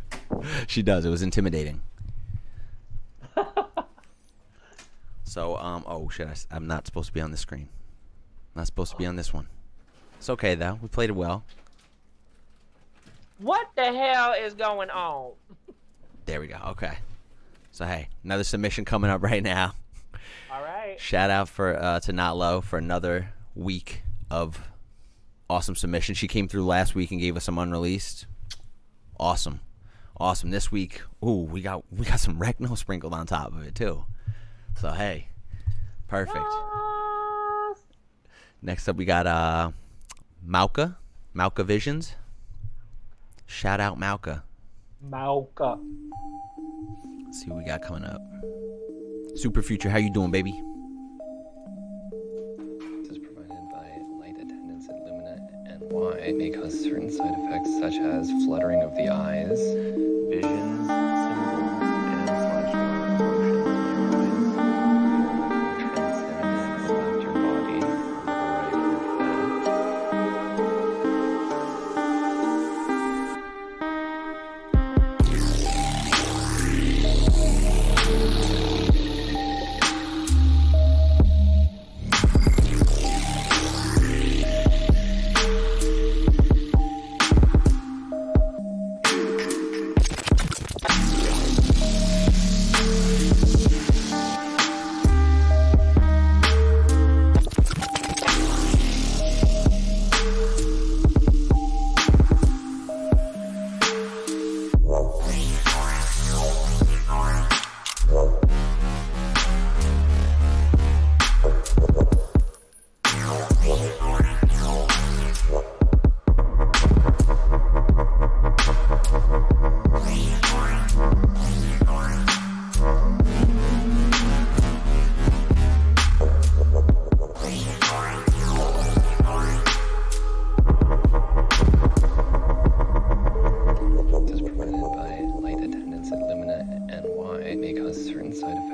[0.68, 1.04] she does.
[1.06, 1.82] It was intimidating.
[5.24, 7.70] so, um, oh shit, I, am not supposed to be on the screen.
[8.56, 9.48] Not supposed to be on this one.
[10.18, 10.80] It's okay though.
[10.82, 11.44] We played it well.
[13.38, 15.34] what the hell is going on?
[16.26, 16.58] There we go.
[16.70, 16.98] Okay.
[17.72, 19.74] So hey, another submission coming up right now.
[20.52, 21.00] All right.
[21.00, 24.60] Shout out for uh, to Not Low for another week of
[25.50, 26.16] awesome submission.
[26.16, 28.26] She came through last week and gave us some unreleased.
[29.20, 29.62] Awesome,
[30.20, 30.50] awesome.
[30.50, 34.06] This week, ooh, we got we got some Recno sprinkled on top of it too.
[34.80, 35.30] So hey,
[36.08, 36.38] perfect.
[36.38, 37.80] Yes.
[38.62, 39.72] Next up, we got uh,
[40.46, 40.96] Mauka,
[41.36, 42.16] Mauka Visions.
[43.46, 44.44] Shout out Mauka.
[45.08, 45.80] Mauka.
[47.26, 48.22] Let's see what we got coming up.
[49.36, 50.60] Super Future, how you doing, baby?
[55.92, 59.60] Lumina NY may cause certain side effects such as fluttering of the eyes,
[60.30, 60.77] visions,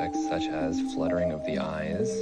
[0.04, 2.22] effects such as fluttering of the eyes,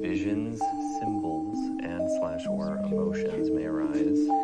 [0.00, 0.60] visions,
[1.00, 4.35] symbols, and slash or emotions may arise,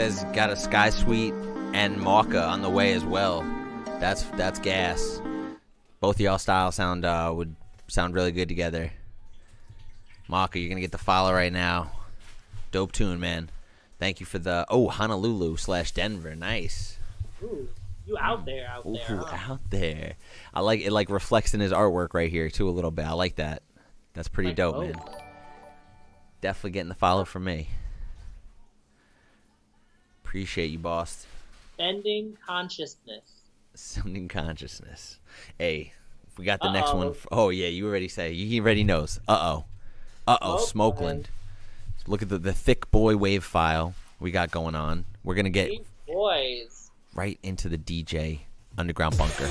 [0.00, 1.34] says got a Sky Suite
[1.74, 3.42] and Mauka on the way as well.
[4.00, 5.20] That's that's gas.
[6.00, 7.54] Both of y'all style sound uh, would
[7.86, 8.90] sound really good together.
[10.26, 11.92] Mauka, you're gonna get the follow right now.
[12.72, 13.50] Dope tune, man.
[13.98, 16.34] Thank you for the oh Honolulu slash Denver.
[16.34, 16.96] Nice.
[17.42, 17.68] Ooh,
[18.06, 19.18] you out there, out Ooh, there.
[19.18, 19.52] huh?
[19.52, 20.14] out there.
[20.54, 20.92] I like it.
[20.92, 23.04] Like reflects in his artwork right here too a little bit.
[23.04, 23.62] I like that.
[24.14, 24.94] That's pretty Like, dope, man.
[26.40, 27.68] Definitely getting the follow from me.
[30.30, 31.26] Appreciate you, boss.
[31.76, 33.22] Bending consciousness.
[33.74, 35.18] Sounding consciousness.
[35.58, 35.92] Hey,
[36.38, 37.08] we got the next one.
[37.08, 37.10] Uh-oh.
[37.10, 38.32] f- Oh yeah, you already say.
[38.32, 39.18] He already knows.
[39.26, 39.64] Uh oh.
[40.28, 40.64] Uh oh.
[40.72, 41.00] Smokeland.
[41.00, 41.26] Smokeland.
[42.06, 45.04] Look at the the thick boy wave file we got going on.
[45.24, 46.92] We're gonna get These boys.
[47.12, 48.38] right into the DJ
[48.78, 49.50] underground bunker.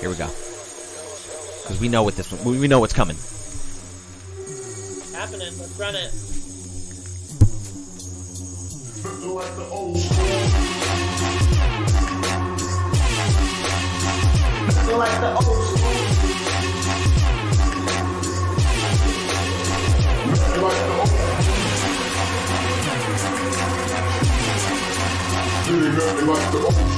[0.00, 0.28] Here we go.
[0.28, 2.58] Because we know what this one.
[2.58, 3.16] We know what's coming.
[5.14, 5.58] Happening.
[5.58, 6.39] Let's run it.
[9.02, 10.26] Nothing like the old school.
[14.98, 15.90] Like the old school.
[20.60, 21.10] Like the old
[25.70, 26.89] nothing like the old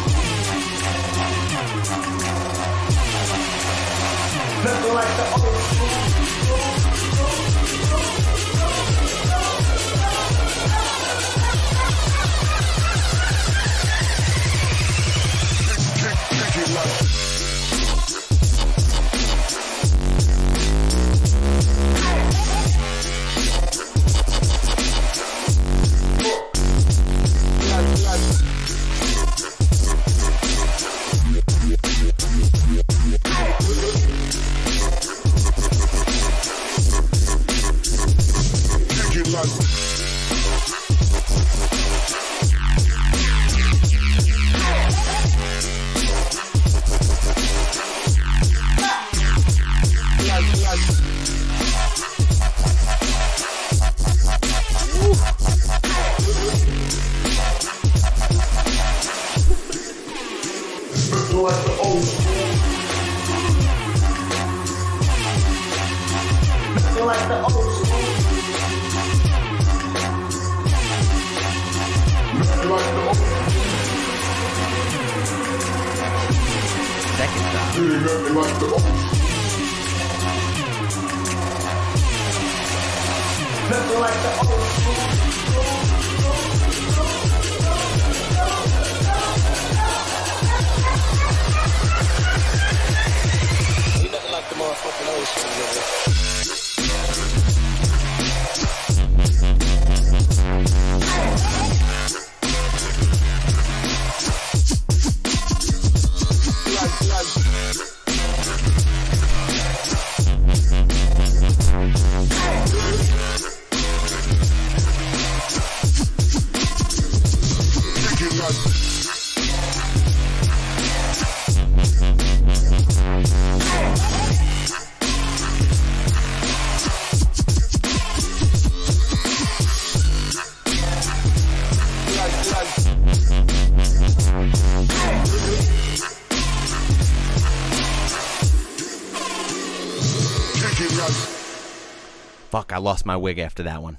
[142.72, 143.98] I lost my wig after that one.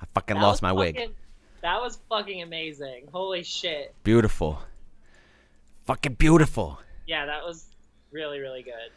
[0.00, 0.96] I fucking That lost my wig.
[1.62, 3.08] That was fucking amazing.
[3.12, 3.94] Holy shit.
[4.02, 4.60] Beautiful.
[5.86, 6.78] Fucking beautiful.
[7.06, 7.66] Yeah, that was
[8.10, 8.90] really, really good.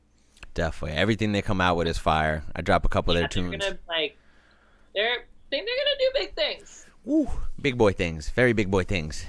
[0.54, 0.98] Definitely.
[0.98, 2.44] Everything they come out with is fire.
[2.56, 3.64] I drop a couple Yeah, of their they're tunes.
[3.66, 4.18] gonna like,
[4.96, 6.86] they're think they're gonna do big things.
[7.04, 7.28] Woo.
[7.62, 8.30] Big boy things.
[8.30, 9.26] Very big boy things.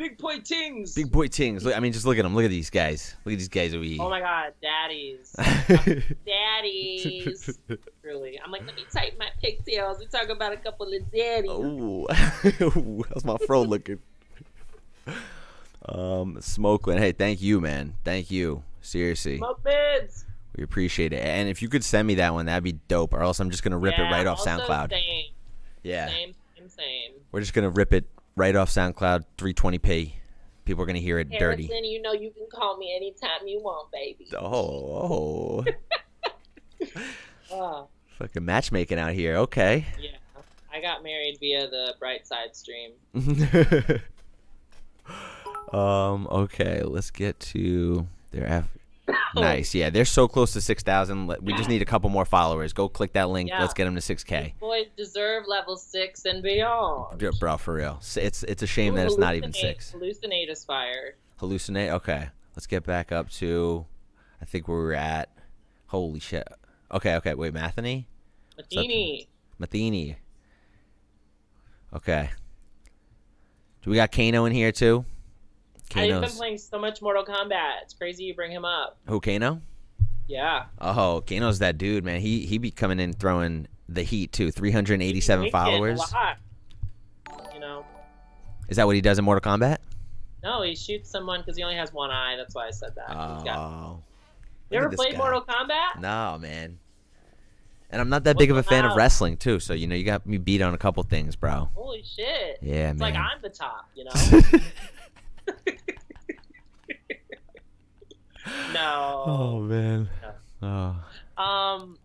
[0.00, 0.94] Big boy things.
[0.94, 1.62] Big boy things.
[1.62, 2.34] Look, I mean, just look at them.
[2.34, 3.14] Look at these guys.
[3.22, 3.98] Look at these guys over here.
[4.00, 5.36] Oh my god, daddies.
[6.26, 7.58] daddies.
[8.02, 8.40] Really.
[8.42, 9.98] I'm like, let me tighten my pigtails.
[9.98, 11.50] We talk about a couple of daddies.
[11.50, 12.06] Ooh.
[12.78, 13.98] Ooh, how's my fro looking?
[15.84, 16.98] um, Smokeland.
[17.00, 17.92] Hey, thank you, man.
[18.02, 18.62] Thank you.
[18.80, 19.36] Seriously.
[19.36, 20.24] Smoke bids.
[20.56, 21.22] We appreciate it.
[21.22, 23.12] And if you could send me that one, that'd be dope.
[23.12, 24.88] Or else I'm just gonna rip it right off SoundCloud.
[24.88, 25.24] Same,
[25.82, 26.06] Yeah.
[26.08, 27.12] same, same, same.
[27.32, 28.06] We're just gonna rip it
[28.36, 30.12] right off SoundCloud, 320p.
[30.64, 31.66] People are gonna hear it dirty.
[31.66, 34.28] Harrison, you know you can call me anytime you want, baby.
[34.36, 35.64] Oh,
[36.82, 36.96] oh.
[37.52, 37.88] Oh,
[38.18, 39.36] fucking matchmaking out here.
[39.36, 39.86] Okay.
[39.98, 40.10] yeah.
[40.72, 42.92] I got married via the Bright Side stream.
[45.72, 46.28] um.
[46.30, 46.82] Okay.
[46.84, 48.68] Let's get to their F.
[49.34, 49.74] Nice.
[49.74, 51.34] Yeah, they're so close to six thousand.
[51.40, 52.72] We just need a couple more followers.
[52.72, 53.48] Go click that link.
[53.48, 53.60] Yeah.
[53.60, 54.54] Let's get them to six k.
[54.60, 57.18] Boys deserve level six and beyond.
[57.40, 58.00] Bro, for real.
[58.16, 59.92] It's it's a shame that it's not even six.
[59.92, 61.14] Hallucinate Aspire.
[61.40, 61.90] Hallucinate.
[61.90, 62.28] Okay.
[62.54, 63.86] Let's get back up to,
[64.42, 65.30] I think where we were at.
[65.86, 66.46] Holy shit.
[66.92, 67.14] Okay.
[67.16, 67.34] Okay.
[67.34, 67.54] Wait.
[67.54, 68.06] Matheny.
[68.56, 69.28] Matheny.
[69.58, 70.18] Matheny.
[71.94, 72.30] Okay.
[73.82, 75.04] Do we got Kano in here too?
[75.96, 77.82] I've been playing so much Mortal Kombat.
[77.82, 78.98] It's crazy you bring him up.
[79.06, 79.60] who Kano?
[80.28, 80.66] Yeah.
[80.80, 82.20] Oh, Kano's that dude, man.
[82.20, 84.50] He he be coming in throwing the heat too.
[84.50, 85.98] 387 He can hit followers.
[85.98, 86.36] A lot.
[87.52, 87.84] You know.
[88.68, 89.78] Is that what he does in Mortal Kombat?
[90.42, 92.36] No, he shoots someone because he only has one eye.
[92.36, 93.08] That's why I said that.
[93.08, 94.02] He's got- Oh.
[94.70, 95.18] you ever played guy.
[95.18, 96.00] Mortal Kombat?
[96.00, 96.78] No, man.
[97.90, 100.04] And I'm not that big of a fan of wrestling too, so you know you
[100.04, 101.68] got me beat on a couple things, bro.
[101.74, 102.58] Holy shit.
[102.62, 103.14] Yeah, it's man.
[103.14, 104.10] like I'm the top, you know?
[108.72, 109.24] no.
[109.26, 110.08] oh man.
[110.62, 111.42] Oh.
[111.42, 111.98] Um,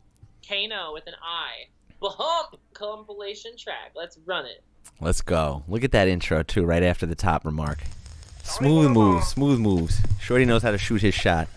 [0.48, 1.68] Kano with an I.
[2.00, 3.92] Bump compilation track.
[3.96, 4.64] Let's run it.
[5.02, 5.64] Let's go.
[5.68, 7.80] Look at that intro too, right after the top remark.
[8.44, 10.00] Smooth moves, smooth moves.
[10.22, 11.48] Shorty knows how to shoot his shot.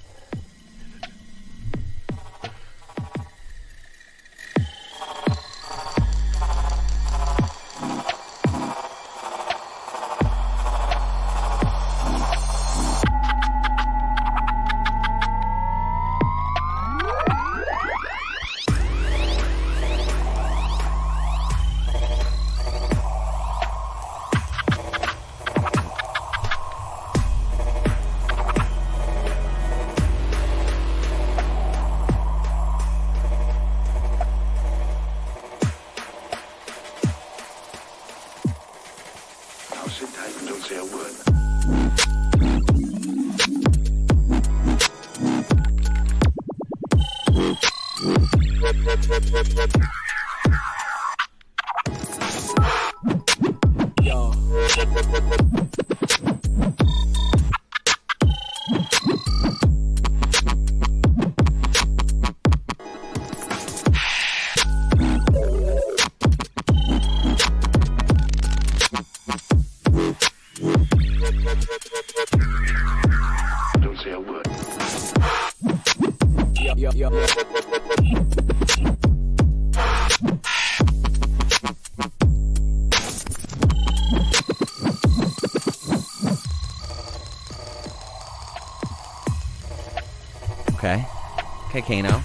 [91.88, 92.22] Kano.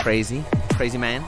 [0.00, 0.44] Crazy.
[0.76, 1.24] Crazy man.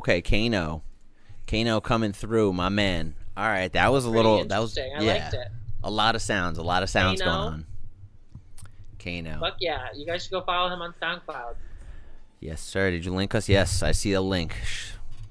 [0.00, 0.82] Okay, Kano.
[1.46, 3.14] Kano coming through, my man.
[3.36, 4.44] All right, that was a Pretty little.
[4.46, 4.76] That was.
[4.76, 5.48] I yeah, liked it.
[5.84, 6.58] a lot of sounds.
[6.58, 7.32] A lot of sounds Kano.
[7.32, 7.66] going on.
[9.32, 9.40] Kano.
[9.40, 9.88] Fuck yeah.
[9.94, 11.54] You guys should go follow him on SoundCloud.
[12.40, 12.90] Yes, sir.
[12.90, 13.48] Did you link us?
[13.48, 14.54] Yes, I see a link.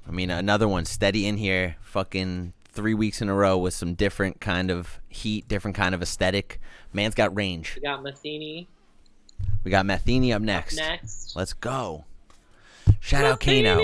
[0.06, 1.76] I mean, another one steady in here.
[1.82, 6.02] Fucking three weeks in a row with some different kind of heat, different kind of
[6.02, 6.60] aesthetic.
[6.92, 7.74] Man's got range.
[7.76, 8.68] We got Matheny
[9.64, 10.76] We got Matheny up next.
[10.76, 11.34] next.
[11.36, 12.04] Let's go.
[13.00, 13.76] Shout out Kano.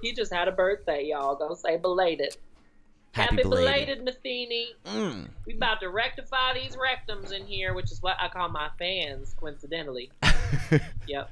[0.00, 0.08] Matheny!
[0.10, 1.34] He just had a birthday, y'all.
[1.36, 2.36] Go say belated.
[3.12, 3.86] Happy Happy belated.
[3.98, 4.68] belated, Matheny.
[4.86, 5.28] Mm.
[5.46, 9.34] We about to rectify these rectums in here, which is what I call my fans,
[9.38, 10.10] coincidentally.
[11.08, 11.30] Yep.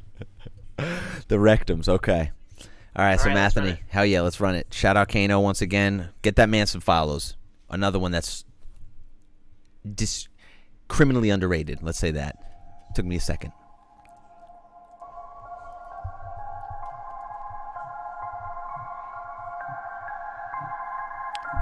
[1.28, 2.32] The rectums, okay.
[2.96, 4.66] All right, so All right, Matheny, hell yeah, let's run it.
[4.74, 6.08] Shout out Kano once again.
[6.22, 7.36] Get that man some follows.
[7.70, 8.44] Another one that's
[9.94, 10.26] dis-
[10.88, 11.80] criminally underrated.
[11.82, 12.36] Let's say that.
[12.96, 13.52] Took me a second.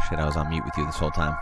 [0.08, 1.36] Shit, I was on mute with you this whole time.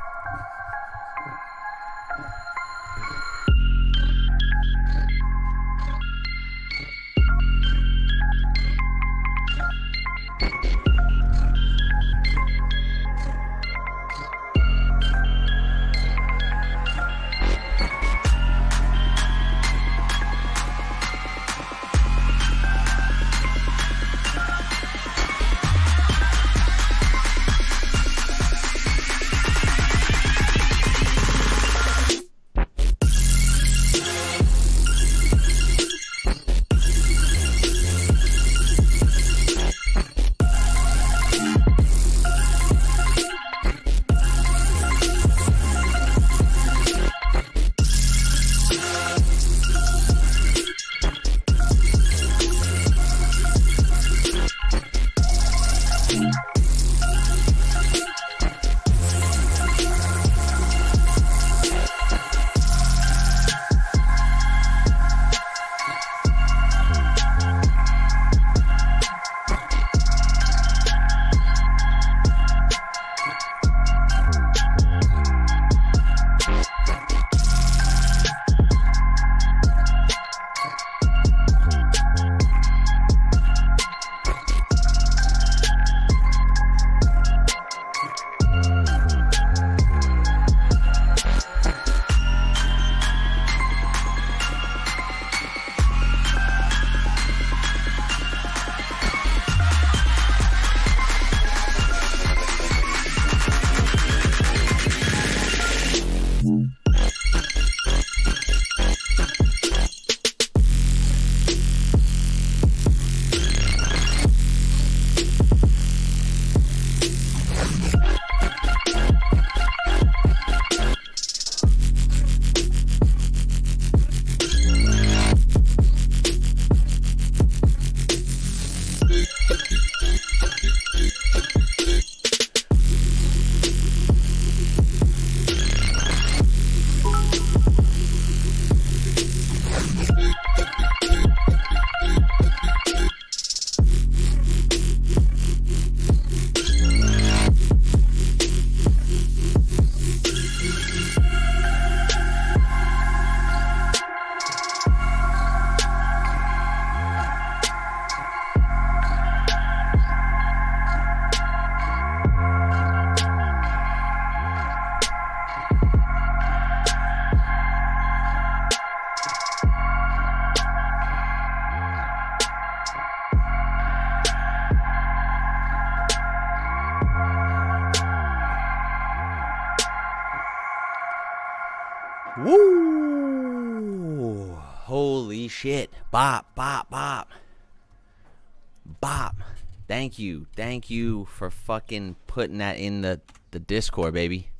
[190.84, 193.18] Thank you for fucking putting that in the,
[193.52, 194.50] the Discord, baby.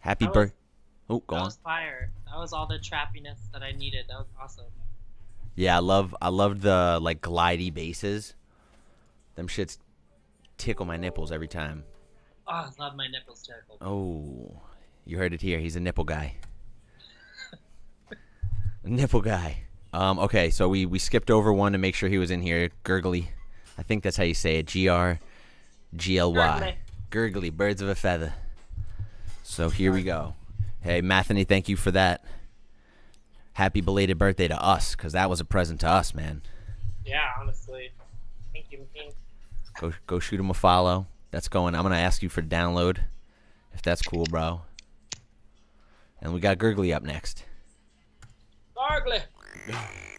[0.00, 0.54] Happy birthday.
[1.08, 1.44] Oh, go That on.
[1.46, 2.10] was fire.
[2.26, 4.04] That was all the trappiness that I needed.
[4.10, 4.66] That was awesome.
[5.54, 8.34] Yeah, I love I love the like glidey bases.
[9.36, 9.78] Them shits
[10.58, 11.84] tickle my nipples every time.
[12.46, 13.78] Oh, I love my nipples tickled.
[13.80, 14.60] Oh,
[15.06, 15.58] you heard it here.
[15.58, 16.34] He's a nipple guy.
[18.84, 19.62] nipple guy.
[19.94, 22.68] Um, okay, so we, we skipped over one to make sure he was in here.
[22.84, 23.28] Gurgly.
[23.78, 24.66] I think that's how you say it.
[24.66, 25.18] G R
[25.94, 26.76] G L Y.
[27.10, 27.50] Gurgly.
[27.50, 28.34] Birds of a feather.
[29.42, 30.34] So here we go.
[30.80, 32.24] Hey, Matheny, thank you for that.
[33.54, 36.42] Happy belated birthday to us, because that was a present to us, man.
[37.04, 37.90] Yeah, honestly.
[38.52, 39.14] Thank you, Pink.
[39.80, 41.06] Go go shoot him a follow.
[41.30, 41.74] That's going.
[41.74, 42.98] I'm gonna ask you for download,
[43.72, 44.62] if that's cool, bro.
[46.20, 47.44] And we got Gurgly up next.
[48.76, 49.22] Gargly.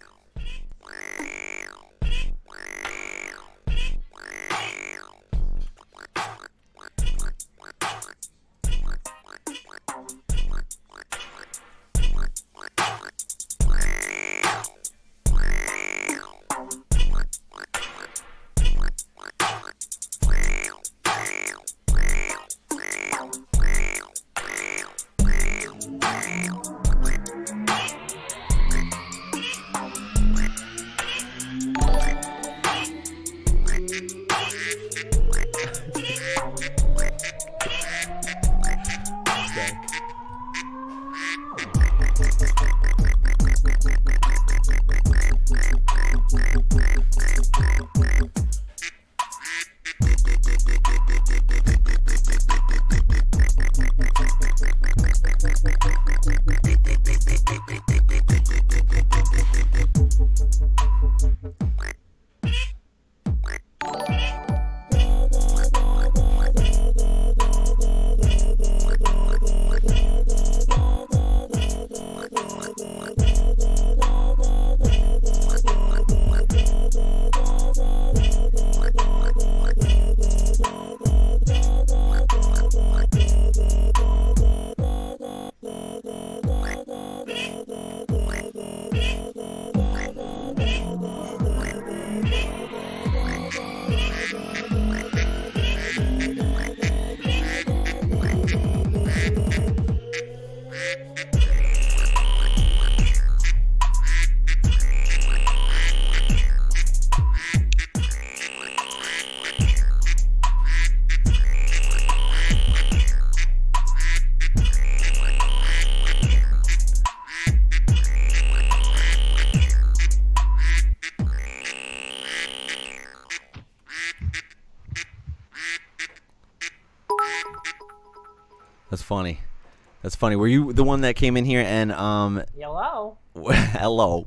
[130.18, 130.35] funny.
[130.35, 133.18] Were you the one that came in here and um Hello.
[133.35, 134.26] hello.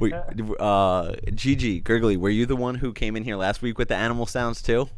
[0.00, 0.24] Were,
[0.60, 3.96] uh Gigi, Gurgly, were you the one who came in here last week with the
[3.96, 4.88] animal sounds too?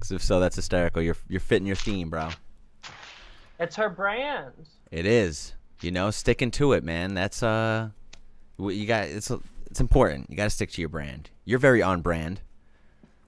[0.00, 1.02] Cuz if so, that's hysterical.
[1.02, 2.30] You're you're fitting your theme, bro.
[3.58, 4.52] It's her brand.
[4.90, 5.54] It is.
[5.82, 7.14] You know, sticking to it, man.
[7.14, 7.90] That's uh
[8.58, 9.30] you got it's
[9.76, 10.30] it's important.
[10.30, 11.28] You got to stick to your brand.
[11.44, 12.40] You're very on brand.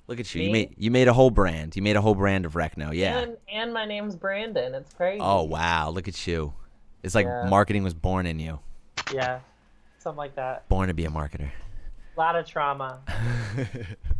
[0.08, 0.42] Look at you.
[0.42, 1.76] You made you made a whole brand.
[1.76, 2.92] You made a whole brand of Recno.
[2.94, 3.18] Yeah.
[3.18, 4.74] And, and my name's Brandon.
[4.74, 5.20] It's crazy.
[5.20, 6.54] Oh wow, look at you.
[7.02, 7.46] It's like Yeah.
[7.48, 8.58] marketing was born in you.
[9.12, 9.40] Yeah.
[9.98, 10.66] Something like that.
[10.68, 11.50] Born to be a marketer.
[12.16, 13.00] A lot of trauma.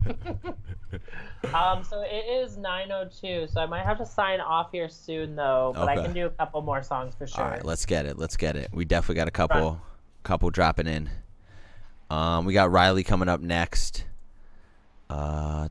[1.54, 5.72] um, so it is 9:02, so I might have to sign off here soon, though.
[5.74, 7.42] But I can do a couple more songs for sure.
[7.42, 8.18] All right, let's get it.
[8.18, 8.68] Let's get it.
[8.72, 9.80] We definitely got a couple
[10.22, 11.08] couple dropping in.
[12.10, 14.04] Um we got Riley coming up next.
[15.10, 15.68] Uh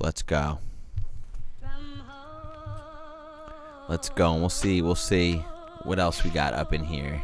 [0.00, 0.58] let's go.
[3.88, 4.82] Let's go and we'll see.
[4.82, 5.44] We'll see
[5.82, 7.20] what else we got up in here.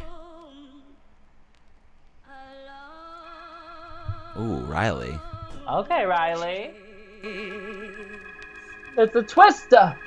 [4.39, 5.19] Ooh, Riley.
[5.67, 6.71] Okay, Riley.
[8.97, 9.97] It's a twister.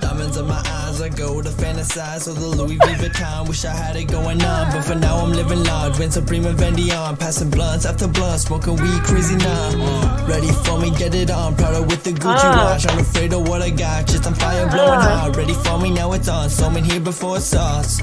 [0.00, 3.48] Diamonds in my eyes, I go to fantasize of the Louis V Vuitton.
[3.48, 5.98] Wish I had it going on, but for now I'm living large.
[5.98, 10.26] Win Supreme and Vendion, passing blunts after blunts, smoking weed crazy now.
[10.26, 11.56] Ready for me, get it on.
[11.56, 12.70] Proud of with the Gucci Ah.
[12.72, 12.86] watch.
[12.88, 15.18] I'm afraid of what I got, just on fire, blowing Ah.
[15.20, 15.36] hard.
[15.36, 16.48] Ready for me, now it's on.
[16.50, 18.00] So I'm in here before it starts.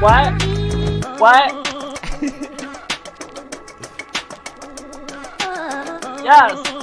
[0.00, 0.32] What?
[1.18, 1.52] What?
[6.24, 6.75] yes.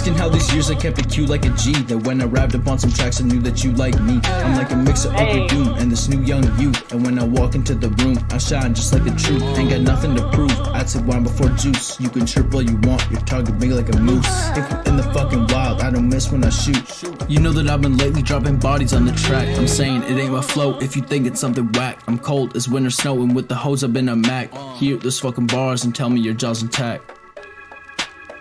[0.00, 1.72] Asking how these years I kept it cute like a G.
[1.82, 4.18] That when I rapped up on some tracks, I knew that you like me.
[4.24, 5.14] I'm like a mix of.
[5.14, 6.72] Uncle Doom and this new young you.
[6.90, 9.42] And when I walk into the room, I shine just like the truth.
[9.58, 10.58] Ain't got nothing to prove.
[10.68, 12.00] I'd say wine before juice.
[12.00, 13.10] You can chirp all you want.
[13.10, 14.26] Your target big like a moose.
[14.56, 16.82] If we're in the fucking wild, I don't miss when I shoot.
[17.28, 19.48] You know that I've been lately dropping bodies on the track.
[19.58, 22.02] I'm saying it ain't my flow if you think it's something whack.
[22.06, 24.50] I'm cold as winter snow and with the hose I've been a Mac.
[24.78, 27.12] Hear those fucking bars and tell me your jaws intact.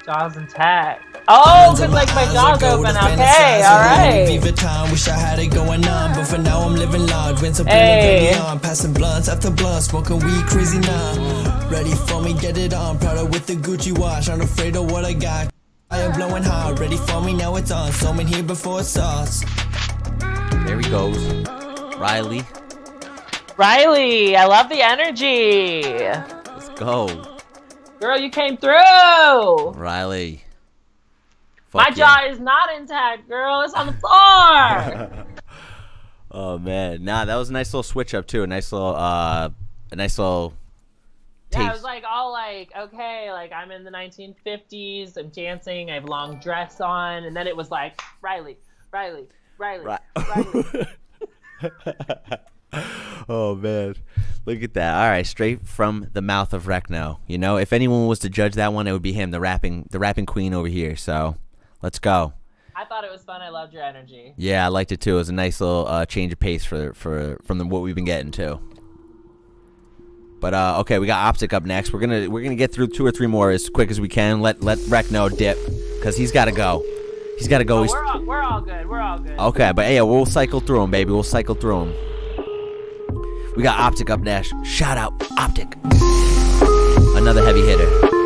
[0.06, 1.09] Jaws intact.
[1.32, 2.98] Oh, cause like my jaws open.
[2.98, 4.26] Okay, all right.
[4.28, 7.40] Viva time, wish I had it going on, but for now I'm living large.
[7.40, 8.34] Went supreme Hey.
[8.40, 11.70] on, passing blunts after blunts, smoking weed crazy now.
[11.70, 12.98] Ready for me, get it on.
[12.98, 15.54] Proud of with the Gucci watch, not afraid of what I got.
[15.92, 17.92] I am blowing hard, ready for me, now it's on.
[17.92, 19.44] So here before it's sauce.
[20.66, 21.24] There he goes.
[21.98, 22.42] Riley,
[23.56, 25.84] Riley, I love the energy.
[25.84, 27.38] let's go.
[28.00, 29.72] Girl, you came through.
[29.72, 30.44] Riley.
[31.74, 32.26] My Fuck yeah.
[32.26, 33.62] jaw is not intact, girl.
[33.62, 35.26] It's on the floor.
[36.32, 38.44] Oh man, nah, that was a nice little switch up too.
[38.44, 39.50] A nice little, uh,
[39.92, 40.54] a nice little.
[41.52, 45.18] yeah, it was like all like, okay, like I'm in the 1950s.
[45.18, 45.90] I'm dancing.
[45.90, 48.58] I have long dress on, and then it was like Riley,
[48.94, 49.28] Riley,
[49.58, 49.86] Riley.
[49.86, 50.88] Riley.
[53.28, 53.96] oh man,
[54.46, 55.02] look at that!
[55.04, 57.18] All right, straight from the mouth of Recno.
[57.26, 59.88] You know, if anyone was to judge that one, it would be him, the rapping,
[59.90, 60.96] the rapping queen over here.
[60.96, 61.38] So,
[61.82, 62.34] let's go.
[62.76, 63.42] I thought it was fun.
[63.42, 64.34] I loved your energy.
[64.38, 65.16] Yeah, I liked it too.
[65.16, 67.96] It was a nice little uh, change of pace for for from the, what we've
[67.96, 68.60] been getting too.
[70.40, 71.92] But uh, okay, we got Optic up next.
[71.92, 74.40] We're gonna we're gonna get through two or three more as quick as we can.
[74.40, 75.58] Let let Recno dip
[75.98, 76.84] because he's got to go.
[77.38, 77.84] He's got to go.
[77.84, 78.90] Oh, we're all, we're all good.
[78.90, 79.38] We're all good.
[79.38, 81.12] okay, but yeah, we'll cycle through him, baby.
[81.12, 81.94] We'll cycle through him.
[83.56, 84.54] We got Optic up next.
[84.64, 85.76] Shout out Optic,
[87.16, 88.19] another heavy hitter.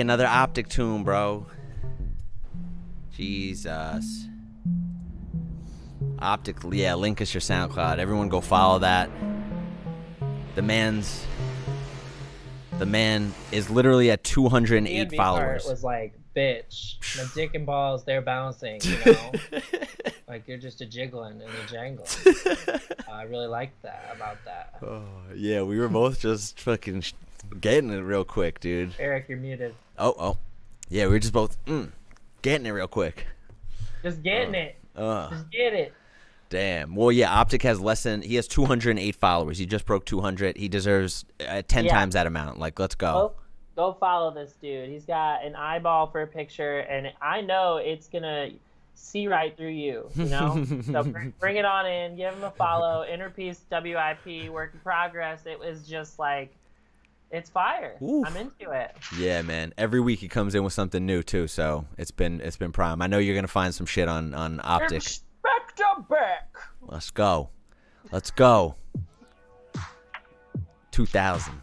[0.00, 1.46] Another another Optic tune, bro.
[3.14, 4.26] Jesus.
[6.18, 7.98] Optic, yeah, link us your SoundCloud.
[7.98, 9.10] Everyone go follow that.
[10.54, 11.24] The man's.
[12.78, 15.64] The man is literally at 208 DNB followers.
[15.64, 19.32] part was like, bitch, my dick and balls, they're bouncing, you know?
[20.28, 22.80] like you're just a jiggling and a jangling.
[23.12, 24.78] I really like that about that.
[24.82, 25.04] Oh,
[25.34, 27.04] yeah, we were both just fucking
[27.60, 28.94] getting it real quick, dude.
[28.98, 29.74] Eric, you're muted.
[30.00, 30.38] Oh, oh.
[30.88, 31.90] Yeah, we were just both mm,
[32.42, 33.26] getting it real quick.
[34.02, 34.76] Just getting it.
[34.96, 35.92] Uh, Just get it.
[36.48, 36.96] damn.
[36.96, 39.58] Well, yeah, Optic has less than he has 208 followers.
[39.58, 40.56] He just broke 200.
[40.56, 41.92] He deserves uh, 10 Yeah.
[41.92, 42.58] times that amount.
[42.58, 43.12] Like, let's go.
[43.76, 44.88] Go, go follow this dude.
[44.88, 48.50] He's got an eyeball for a picture, and I know it's gonna
[48.94, 50.08] see right through you.
[50.16, 52.16] You know, so bring, bring it on in.
[52.16, 53.04] Give him a follow.
[53.06, 55.42] Inner Peace WIP work in progress.
[55.46, 56.52] It was just like,
[57.30, 57.96] it's fire.
[58.02, 58.26] Oof.
[58.26, 58.96] I'm into it.
[59.16, 59.72] Yeah, man.
[59.78, 63.00] Every week he comes in with something new too, so it's been it's been prime.
[63.02, 64.96] I know you're gonna find some shit on on Optic.
[64.96, 66.56] Inspector Beck.
[66.82, 67.50] Let's go.
[68.10, 68.74] Let's go.
[70.90, 71.62] 2000.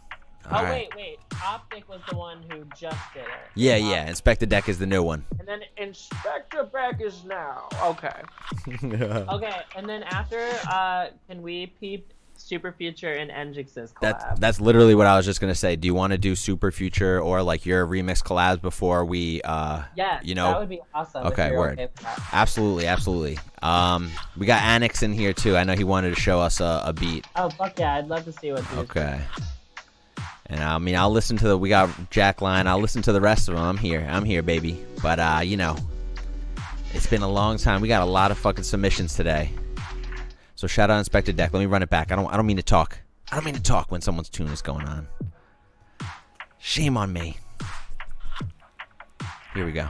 [0.50, 0.72] All oh right.
[0.72, 1.20] wait, wait.
[1.44, 3.28] Optic was the one who just did it.
[3.56, 4.08] Yeah, yeah.
[4.08, 5.26] Inspector Deck is the new one.
[5.40, 7.68] And then Inspector Beck is now.
[7.84, 8.22] Okay.
[9.30, 10.40] Okay, and then after,
[10.70, 12.14] uh, can we peep
[12.48, 14.00] Super Future and Engix's collab?
[14.02, 15.76] That's that's literally what I was just gonna say.
[15.76, 19.84] Do you want to do Super Future or like your remix collabs before we, uh,
[19.96, 20.52] yeah, you know?
[20.52, 21.28] that would be awesome.
[21.28, 21.80] Okay, word.
[21.80, 21.92] Okay.
[22.32, 23.38] Absolutely, absolutely.
[23.62, 25.58] Um, we got Annex in here too.
[25.58, 27.26] I know he wanted to show us a, a beat.
[27.36, 28.66] Oh fuck yeah, I'd love to see what.
[28.74, 29.20] Okay.
[30.50, 31.58] And I mean, I'll listen to the.
[31.58, 32.68] We got Jack Line.
[32.68, 33.64] I'll listen to the rest of them.
[33.64, 34.08] I'm here.
[34.10, 34.82] I'm here, baby.
[35.04, 35.76] But uh, you know,
[36.94, 37.82] it's been a long time.
[37.82, 39.52] We got a lot of fucking submissions today.
[40.58, 41.54] So shout out Inspector Deck.
[41.54, 42.12] Let me run it back.
[42.12, 42.34] I don't.
[42.34, 42.98] I don't mean to talk.
[43.32, 45.08] I don't mean to talk when someone's tune is going on.
[46.58, 47.38] Shame on me.
[49.54, 49.88] Here we go.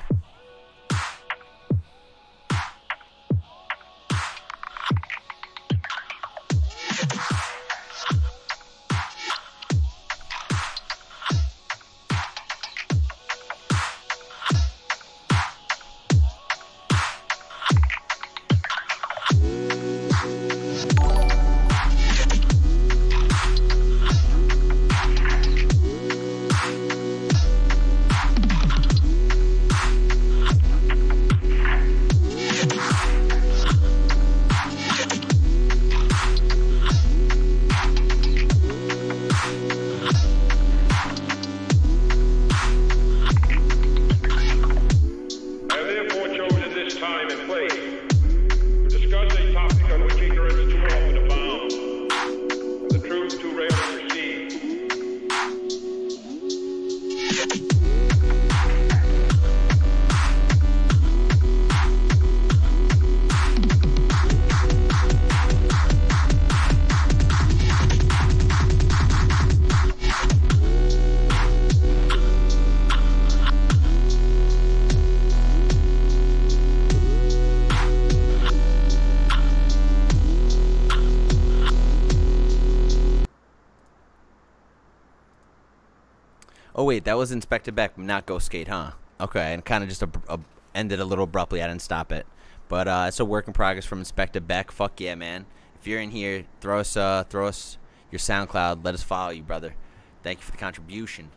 [87.27, 88.91] Was Inspector Beck, not Ghost Skate, huh?
[89.19, 90.39] Okay, and kind of just a, a,
[90.73, 91.61] ended a little abruptly.
[91.61, 92.25] I didn't stop it,
[92.69, 94.71] but uh, it's a work in progress from Inspector Beck.
[94.71, 95.45] Fuck yeah, man!
[95.79, 97.77] If you're in here, throw us uh, throw us
[98.11, 98.85] your SoundCloud.
[98.85, 99.75] Let us follow you, brother.
[100.23, 101.29] Thank you for the contribution.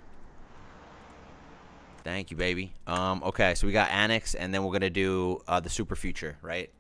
[2.05, 2.73] Thank you, baby.
[2.87, 6.37] Um, okay, so we got Annex, and then we're gonna do uh, the Super Future,
[6.41, 6.71] right?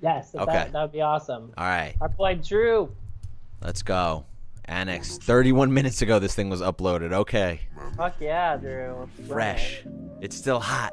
[0.00, 0.44] Yes, Okay.
[0.52, 1.52] that that would be awesome.
[1.58, 2.94] All right, Our boy Drew.
[3.60, 4.26] let's go.
[4.66, 5.18] Annex.
[5.18, 7.12] 31 minutes ago, this thing was uploaded.
[7.12, 7.60] Okay,
[7.96, 9.08] Fuck yeah, Drew.
[9.28, 9.84] fresh.
[10.20, 10.92] It's still hot.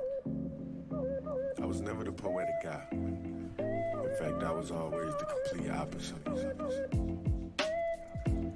[1.62, 2.82] I was never the poetic guy.
[2.92, 6.18] In fact, I was always the complete opposite.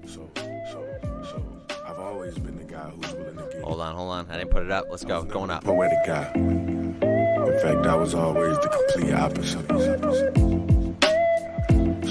[0.07, 0.29] So,
[0.71, 0.85] so,
[1.23, 1.43] so,
[1.85, 3.61] I've always been the guy who's willing to give.
[3.63, 4.27] Hold on, hold on.
[4.29, 4.85] I didn't put it up.
[4.89, 5.23] Let's go.
[5.23, 5.63] Going up.
[5.63, 6.31] Poetic guy.
[6.35, 9.67] In fact, I was always the complete opposite.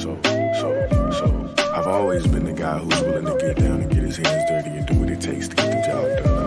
[0.00, 1.43] So, so, so,
[1.74, 4.78] I've always been the guy who's willing to get down and get his hands dirty
[4.78, 6.43] and do what it takes to get the job done.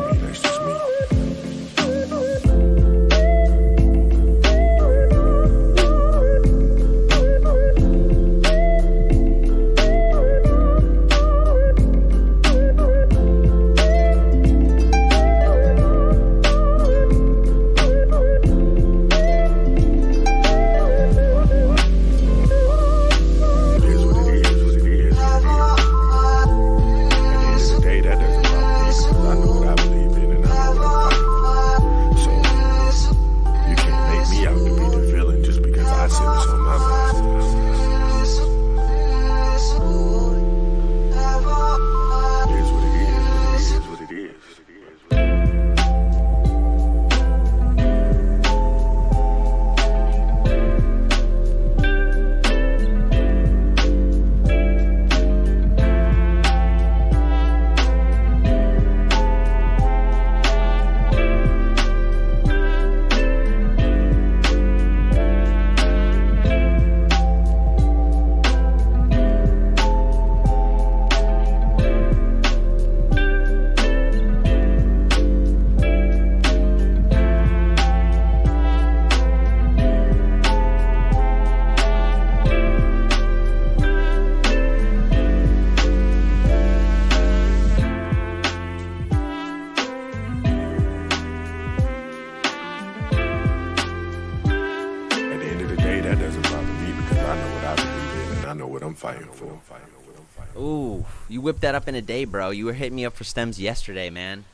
[101.97, 102.49] A day, bro.
[102.51, 104.45] You were hitting me up for stems yesterday, man.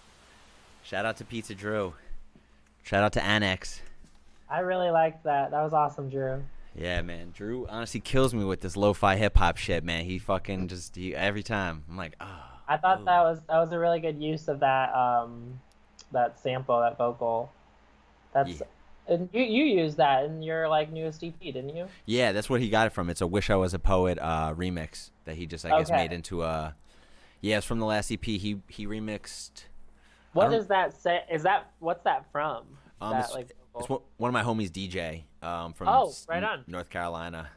[0.84, 1.94] Shout out to Pizza Drew.
[2.84, 3.82] Shout out to Annex.
[4.50, 5.52] I really liked that.
[5.52, 6.44] That was awesome, Drew.
[6.76, 7.32] Yeah, man.
[7.36, 10.06] Drew honestly kills me with this lo-fi hip hop shit, man.
[10.06, 11.84] He fucking just he, every time.
[11.90, 12.50] I'm like, ah.
[12.68, 15.60] I thought that was that was a really good use of that um
[16.12, 17.52] that sample, that vocal.
[18.34, 18.66] That's Yeah.
[19.08, 21.88] and you you used that in your like newest EP, didn't you?
[22.06, 23.10] Yeah, that's where he got it from.
[23.10, 25.98] It's a "Wish I Was a Poet" uh, remix that he just, I guess, Okay.
[25.98, 26.76] made into a.
[27.44, 28.24] Yeah, it's from the last EP.
[28.24, 29.66] He he remixed.
[30.32, 31.24] What does that say?
[31.30, 32.64] Is that what's that from?
[33.02, 36.64] Um, that it's, like it's one of my homies, DJ, um, from Oh, right on.
[36.68, 37.50] North Carolina.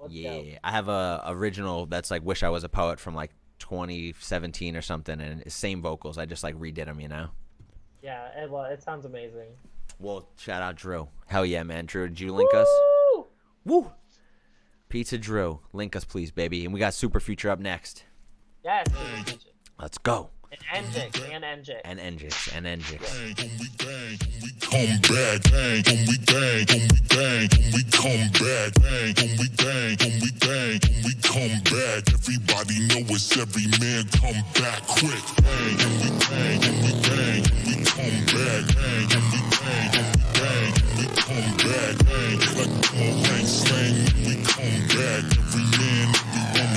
[0.00, 0.44] Let's yeah, go.
[0.64, 3.30] I have a original that's like "Wish I Was a Poet" from like
[3.60, 6.18] 2017 or something, and same vocals.
[6.18, 7.28] I just like redid them, you know.
[8.02, 9.50] Yeah, it, well, it sounds amazing.
[10.00, 11.06] Well, shout out Drew.
[11.26, 11.86] Hell yeah, man.
[11.86, 12.66] Drew, did you link us?
[13.14, 13.26] Woo!
[13.64, 13.92] Woo!
[14.88, 16.64] Pizza Drew, link us, please, baby.
[16.64, 18.04] And we got Super Future up next.
[18.62, 18.86] Yes.
[19.78, 20.28] Let's go.
[20.74, 21.80] And Njix and Njix.
[21.84, 23.00] And Njix, and Njix.
[24.60, 30.14] come back, bang, we bang, we bang, we come back, bang, when we bang, when
[30.20, 32.02] we bang, when we come back.
[32.12, 35.24] Everybody know it's every man come back quick.
[35.40, 39.88] Bang, when we bang, when we bang, when we come back, bang, when we bang,
[39.96, 42.36] when we bang, when we come back, bang.
[42.58, 45.22] Like boomerang slang, when we come back.
[45.40, 46.29] Every man, every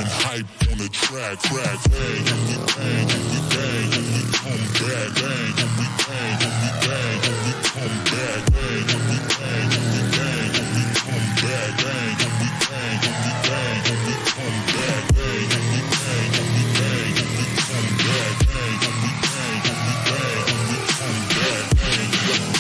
[0.10, 4.66] hype on the track, track, bang, when we bang, when we bang, when we come
[4.80, 9.20] back, bang, when we bang, when we bang, when we come back, bang, when we
[9.24, 13.78] bang, when we bang, when we come back, bang, when we bang, when we bang,
[13.84, 18.36] when we come back, bang, when we bang, when we bang, when we come back,
[18.44, 22.52] bang, when we bang, when we bang, when we come back, bang, when we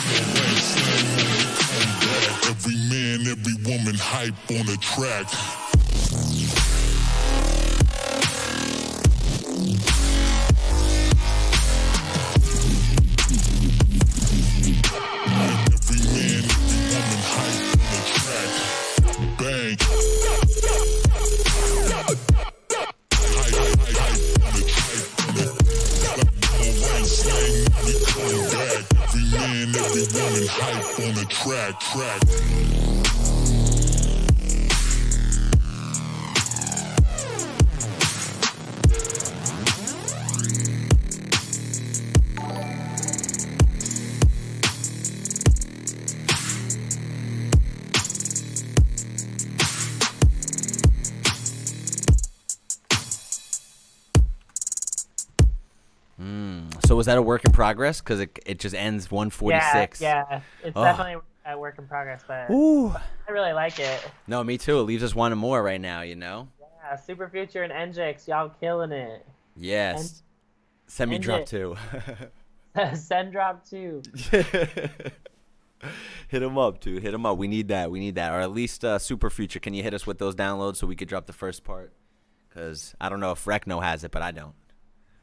[1.59, 2.47] come back.
[2.53, 5.27] Every man, every woman hype on the track.
[31.93, 33.33] Track, track.
[56.17, 56.69] Hmm.
[56.85, 57.99] So was that a work in progress?
[57.99, 59.99] Because it, it just ends 146.
[59.99, 60.41] Yeah, yeah.
[60.63, 60.83] It's Oh.
[60.83, 61.21] definitely
[61.53, 62.89] a work in progress, but Ooh.
[62.89, 64.11] I really like it.
[64.27, 64.79] No, me too.
[64.79, 66.49] It leaves us wanting more right now, you know?
[66.59, 69.25] Yeah, Super Future and Njix, y'all killing it.
[69.55, 70.23] Yes.
[70.87, 71.75] Send me and drop two.
[72.95, 74.01] Send drop two.
[76.27, 77.01] hit him up, dude.
[77.01, 77.37] Hit him up.
[77.37, 77.91] We need that.
[77.91, 78.31] We need that.
[78.33, 79.59] Or at least uh, Super Future.
[79.59, 81.93] Can you hit us with those downloads so we could drop the first part?
[82.49, 84.53] Because I don't know if Recno has it, but I don't.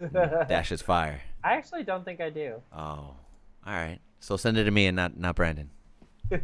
[0.49, 1.23] Dash is fire.
[1.45, 2.63] I actually don't think I do.
[2.73, 3.17] Oh, all
[3.67, 3.99] right.
[4.19, 5.71] So send it to me and not not Brandon.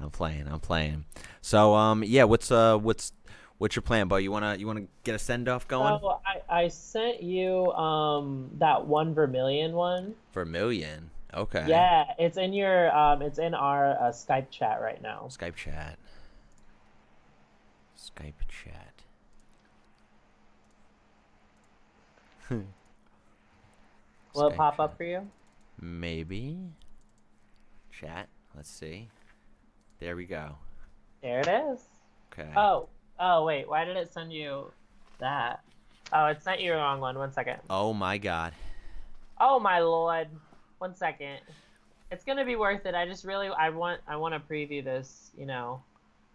[0.00, 0.48] I'm playing.
[0.48, 1.04] I'm playing.
[1.40, 3.12] So um yeah, what's uh what's
[3.58, 4.18] what's your plan, bro?
[4.18, 8.50] You wanna you wanna get a send off going Oh, I, I sent you um
[8.58, 10.14] that one Vermilion one.
[10.46, 11.10] million?
[11.32, 11.64] Okay.
[11.68, 15.26] Yeah, it's in your um it's in our uh, Skype chat right now.
[15.28, 15.98] Skype chat.
[17.98, 19.02] Skype chat.
[24.34, 24.80] Will it pop chat.
[24.80, 25.28] up for you?
[25.80, 26.58] Maybe.
[28.00, 28.28] Chat.
[28.56, 29.08] Let's see.
[30.00, 30.56] There we go.
[31.22, 31.80] There it is.
[32.32, 32.50] Okay.
[32.56, 32.88] Oh,
[33.18, 34.70] oh wait, why did it send you
[35.20, 35.60] that?
[36.12, 37.18] Oh, it sent you the wrong one.
[37.18, 37.58] One second.
[37.70, 38.52] Oh my god.
[39.40, 40.28] Oh my lord.
[40.78, 41.38] One second.
[42.10, 42.94] It's gonna be worth it.
[42.94, 45.30] I just really I want I want to preview this.
[45.36, 45.82] You know,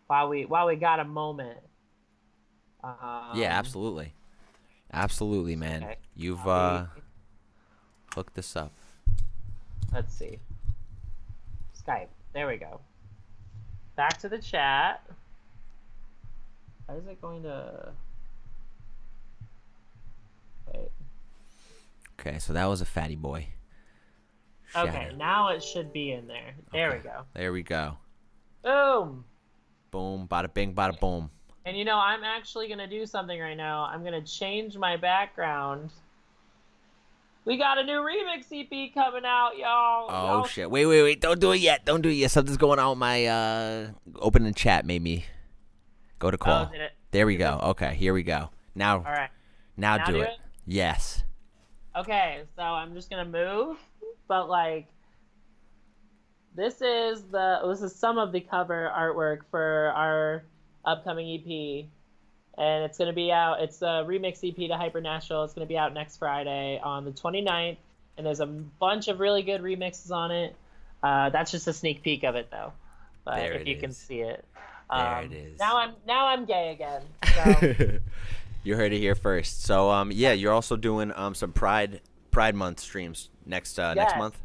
[0.07, 1.59] while we while we got a moment.
[2.83, 4.13] Um, yeah, absolutely.
[4.91, 5.83] Absolutely, man.
[5.83, 5.95] okay.
[6.15, 6.85] You've uh
[8.15, 8.71] hooked this up.
[9.93, 10.39] Let's see.
[11.89, 12.07] Skype.
[12.33, 12.79] There we go.
[13.95, 15.05] Back to the chat.
[16.87, 17.91] How is it going to?
[20.73, 20.91] Wait.
[22.19, 23.47] Okay, so that was a fatty boy.
[24.71, 26.53] Shout Okay, now it should be in there.
[26.71, 27.23] There we go.
[27.33, 27.97] There we go.
[28.63, 29.25] Boom.
[29.89, 31.31] Boom, bada bing, bada boom.
[31.65, 33.85] And you know, I'm actually gonna do something right now.
[33.85, 35.91] I'm gonna change my background.
[37.49, 40.05] We got a new remix EP coming out, y'all.
[40.07, 40.69] Oh Y'all- shit!
[40.69, 41.19] Wait, wait, wait!
[41.19, 41.83] Don't do it yet!
[41.83, 42.29] Don't do it yet!
[42.29, 44.85] Something's going on with my uh opening chat.
[44.85, 45.25] Made me
[46.19, 46.69] Go to call.
[46.71, 47.59] it- there we go.
[47.63, 48.51] Okay, here we go.
[48.75, 49.31] Now, All right.
[49.75, 50.25] now, Now do, do it.
[50.25, 50.37] it?
[50.67, 51.23] Yes.
[51.95, 53.77] Okay, so I'm just gonna move,
[54.27, 54.87] but like
[56.55, 60.43] this is the this is some of the cover artwork for our
[60.85, 61.89] upcoming EP,
[62.59, 63.61] and it's gonna be out.
[63.61, 65.45] It's a remix EP to Hypernatural.
[65.45, 67.77] It's gonna be out next Friday on the 29th,
[68.17, 70.55] and there's a bunch of really good remixes on it.
[71.01, 72.73] Uh, that's just a sneak peek of it though,
[73.23, 74.43] but There if you can see it.
[74.91, 75.59] There Um, it is.
[75.59, 77.01] Now I'm now I'm gay again.
[77.35, 77.99] So.
[78.63, 79.63] you heard it here first.
[79.63, 84.17] So, um, yeah, you're also doing um some Pride Pride Month streams next uh, next
[84.17, 84.37] month.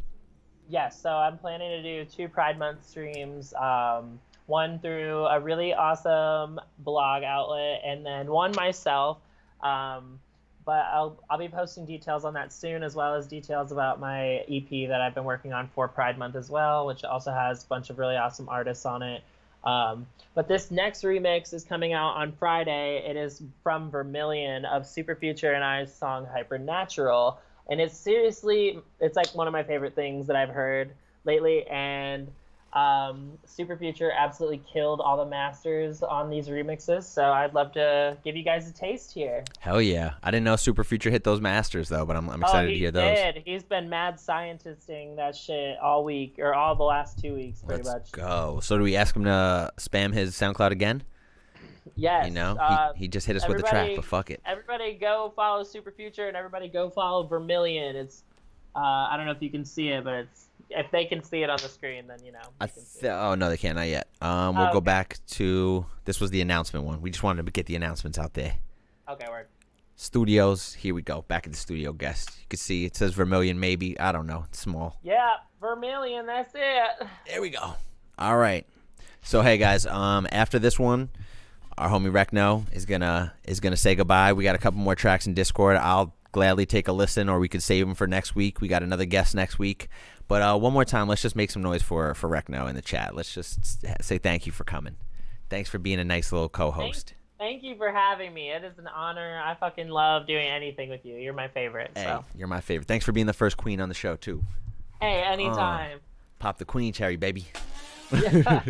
[0.69, 3.53] Yes, so I'm planning to do two Pride Month streams.
[3.55, 9.19] Um, one through a really awesome blog outlet, and then one myself.
[9.63, 10.21] Um,
[10.65, 14.45] but I'll I'll be posting details on that soon, as well as details about my
[14.51, 17.67] EP that I've been working on for Pride Month as well, which also has a
[17.67, 19.23] bunch of really awesome artists on it.
[19.65, 23.03] Um, but this next remix is coming out on Friday.
[23.07, 27.39] It is from Vermilion of Super Future and I's song Hypernatural.
[27.71, 30.93] And it's seriously, it's like one of my favorite things that I've heard
[31.25, 31.67] lately.
[31.67, 32.31] And
[32.75, 37.05] um, Super Future absolutely killed all the masters on these remixes.
[37.05, 39.45] So I'd love to give you guys a taste here.
[39.61, 40.15] Hell yeah!
[40.23, 42.75] I didn't know Super Future hit those masters though, but I'm, I'm oh, excited he
[42.75, 43.17] to hear those.
[43.17, 43.43] did.
[43.45, 47.85] He's been mad scientisting that shit all week, or all the last two weeks, pretty
[47.85, 48.13] Let's much.
[48.13, 48.59] go.
[48.61, 51.05] So do we ask him to spam his SoundCloud again?
[51.97, 52.27] Yes.
[52.27, 54.41] You know, uh, he, he just hit us with the track, but fuck it.
[54.45, 57.95] Everybody go follow Super Future and everybody go follow Vermilion.
[57.95, 58.25] It's
[58.75, 61.43] uh, I don't know if you can see it, but it's if they can see
[61.43, 62.39] it on the screen, then you know.
[62.61, 64.09] I th- oh no, they can't not yet.
[64.21, 64.85] Um, we'll Oh, go okay.
[64.85, 67.01] back to this was the announcement one.
[67.01, 68.57] We just wanted to get the announcements out there.
[69.09, 69.47] Okay, word.
[69.97, 71.23] Studios, here we go.
[71.23, 72.31] Back at the studio guest.
[72.41, 73.99] You can see it says Vermilion, maybe.
[74.01, 74.45] I don't know.
[74.49, 74.99] It's small.
[75.03, 76.27] Yeah, Vermilion.
[76.27, 77.07] That's it.
[77.29, 77.75] There we go.
[78.19, 78.67] All right.
[79.23, 81.11] So hey guys, um, after this one,
[81.79, 84.33] our homie Recno is gonna is gonna say goodbye.
[84.33, 85.77] We got a couple more tracks in Discord.
[85.77, 88.61] I'll gladly take a listen, or we could save them for next week.
[88.61, 89.89] We got another guest next week.
[90.29, 92.83] But uh, one more time, let's just make some noise for for Recno in the
[92.83, 93.15] chat.
[93.15, 94.97] Let's just say thank you for coming.
[95.49, 97.15] Thanks for being a nice little co-host.
[97.39, 98.51] Thank you for having me.
[98.51, 99.41] It is an honor.
[99.45, 101.17] I fucking love doing anything with you.
[101.17, 101.91] You're my favorite.
[101.95, 102.89] Hey, So you're my favorite.
[102.89, 104.43] Thanks for being the first queen on the show too.
[105.01, 106.01] hey, anytime.
[106.39, 107.47] Pop the queen cherry, baby.
[108.13, 108.69] Yes.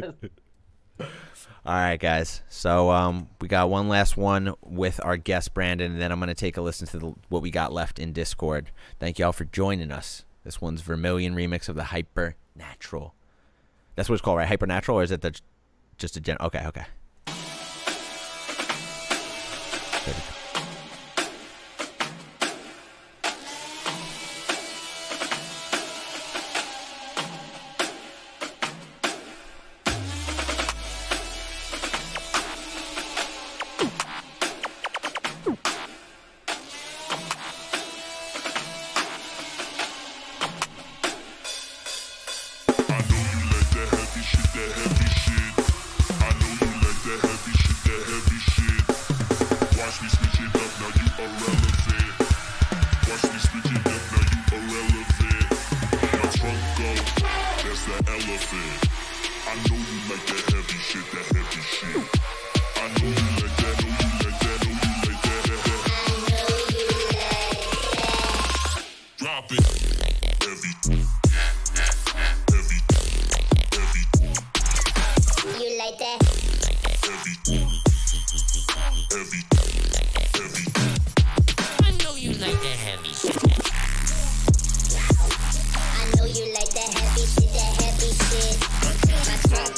[1.00, 2.42] All right, guys.
[2.48, 6.34] So um, we got one last one with our guest Brandon, and then I'm gonna
[6.34, 8.70] take a listen to the, what we got left in Discord.
[9.00, 10.24] Thank y'all for joining us.
[10.44, 13.14] This one's Vermilion remix of the Hyper Natural.
[13.96, 14.48] That's what it's called, right?
[14.48, 15.38] Hyper Natural, or is it the
[15.96, 16.36] just a gen?
[16.40, 16.84] Okay, okay.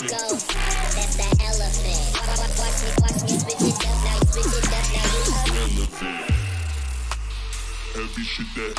[0.09, 0.23] Go,
[0.95, 2.01] that's the elephant.
[2.15, 5.07] Watch, watch, watch me, watch me switch it up now, switch it up now.
[5.47, 6.03] You up?
[6.03, 6.31] Relevant.
[7.95, 8.77] Heavy shit that.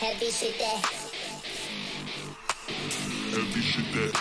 [0.00, 0.82] Heavy shit that,
[3.30, 4.16] Heavy shit that.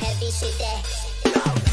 [0.00, 1.69] heavy shit that.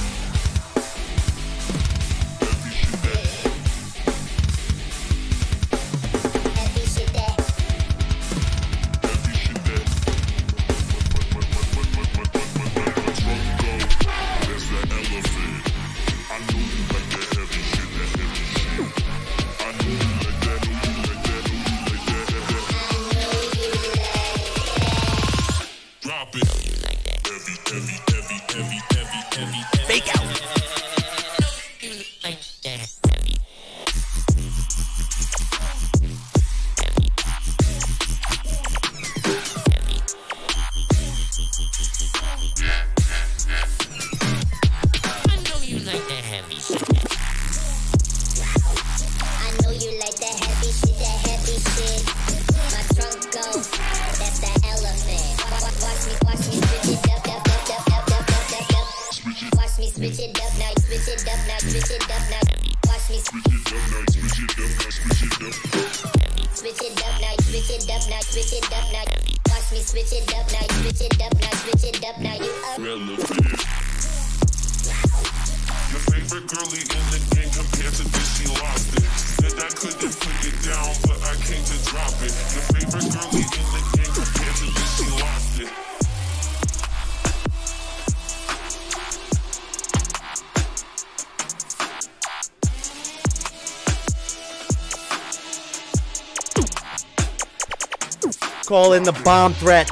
[98.77, 99.89] Call in the bomb threat.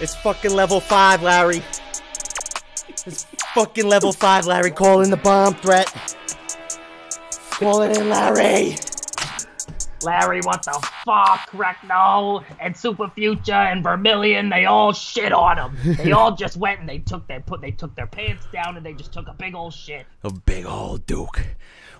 [0.00, 1.62] It's fucking level five, Larry.
[3.06, 3.22] It's
[3.54, 4.72] fucking level five, Larry.
[4.72, 5.86] Call in the bomb threat.
[7.52, 8.74] Call it in, Larry.
[10.02, 10.72] Larry, what the
[11.04, 11.48] fuck?
[11.52, 15.96] Recno and Super Future and Vermilion, they all shit on him.
[15.96, 18.84] They all just went and they took their put they took their pants down and
[18.84, 20.04] they just took a big old shit.
[20.24, 21.46] A big old Duke.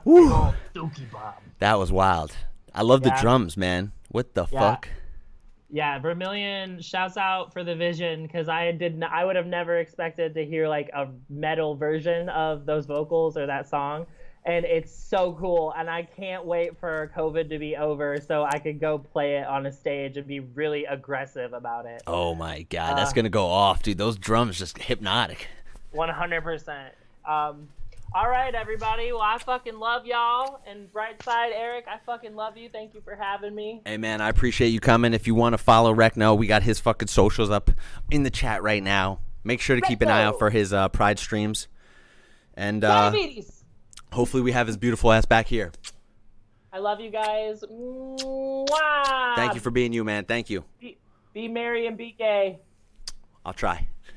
[0.05, 0.29] Woo.
[0.33, 1.35] Oh, Dookie Bomb.
[1.61, 2.33] That was wild.
[2.75, 3.93] I love the drums, man.
[4.09, 4.59] What the Yeah.
[4.59, 4.89] fuck?
[5.75, 9.79] Yeah, Vermilion shouts out for the vision because I did not, I would have never
[9.79, 14.07] expected to hear like a metal version of those vocals or that song.
[14.45, 18.61] And it's so cool, and I can't wait for COVID to be over so I
[18.61, 22.03] could go play it on a stage and be really aggressive about it.
[22.07, 23.99] Oh my god, that's Uh, gonna go off, dude.
[23.99, 25.49] Those drums just hypnotic.
[25.91, 26.95] One hundred percent.
[27.25, 27.67] Um,
[28.15, 29.13] all right, everybody.
[29.13, 30.61] Well, I fucking love y'all.
[30.67, 32.69] And Brightside, Eric, I fucking love you.
[32.69, 33.83] Thank you for having me.
[33.85, 35.13] Hey man, I appreciate you coming.
[35.13, 37.71] If you want to follow Recno, we got his fucking socials up
[38.11, 39.19] in the chat right now.
[39.43, 41.69] Make sure to keep an eye out for his uh, Pride streams,
[42.55, 43.65] and uh, Diabetes.
[44.13, 45.73] hopefully we have his beautiful ass back here.
[46.73, 47.63] I love you guys.
[47.63, 49.37] Mwah!
[49.37, 50.25] Thank you for being you, man.
[50.25, 50.65] Thank you.
[50.81, 50.97] Be,
[51.35, 52.59] be merry and be gay.
[53.45, 53.87] I'll try.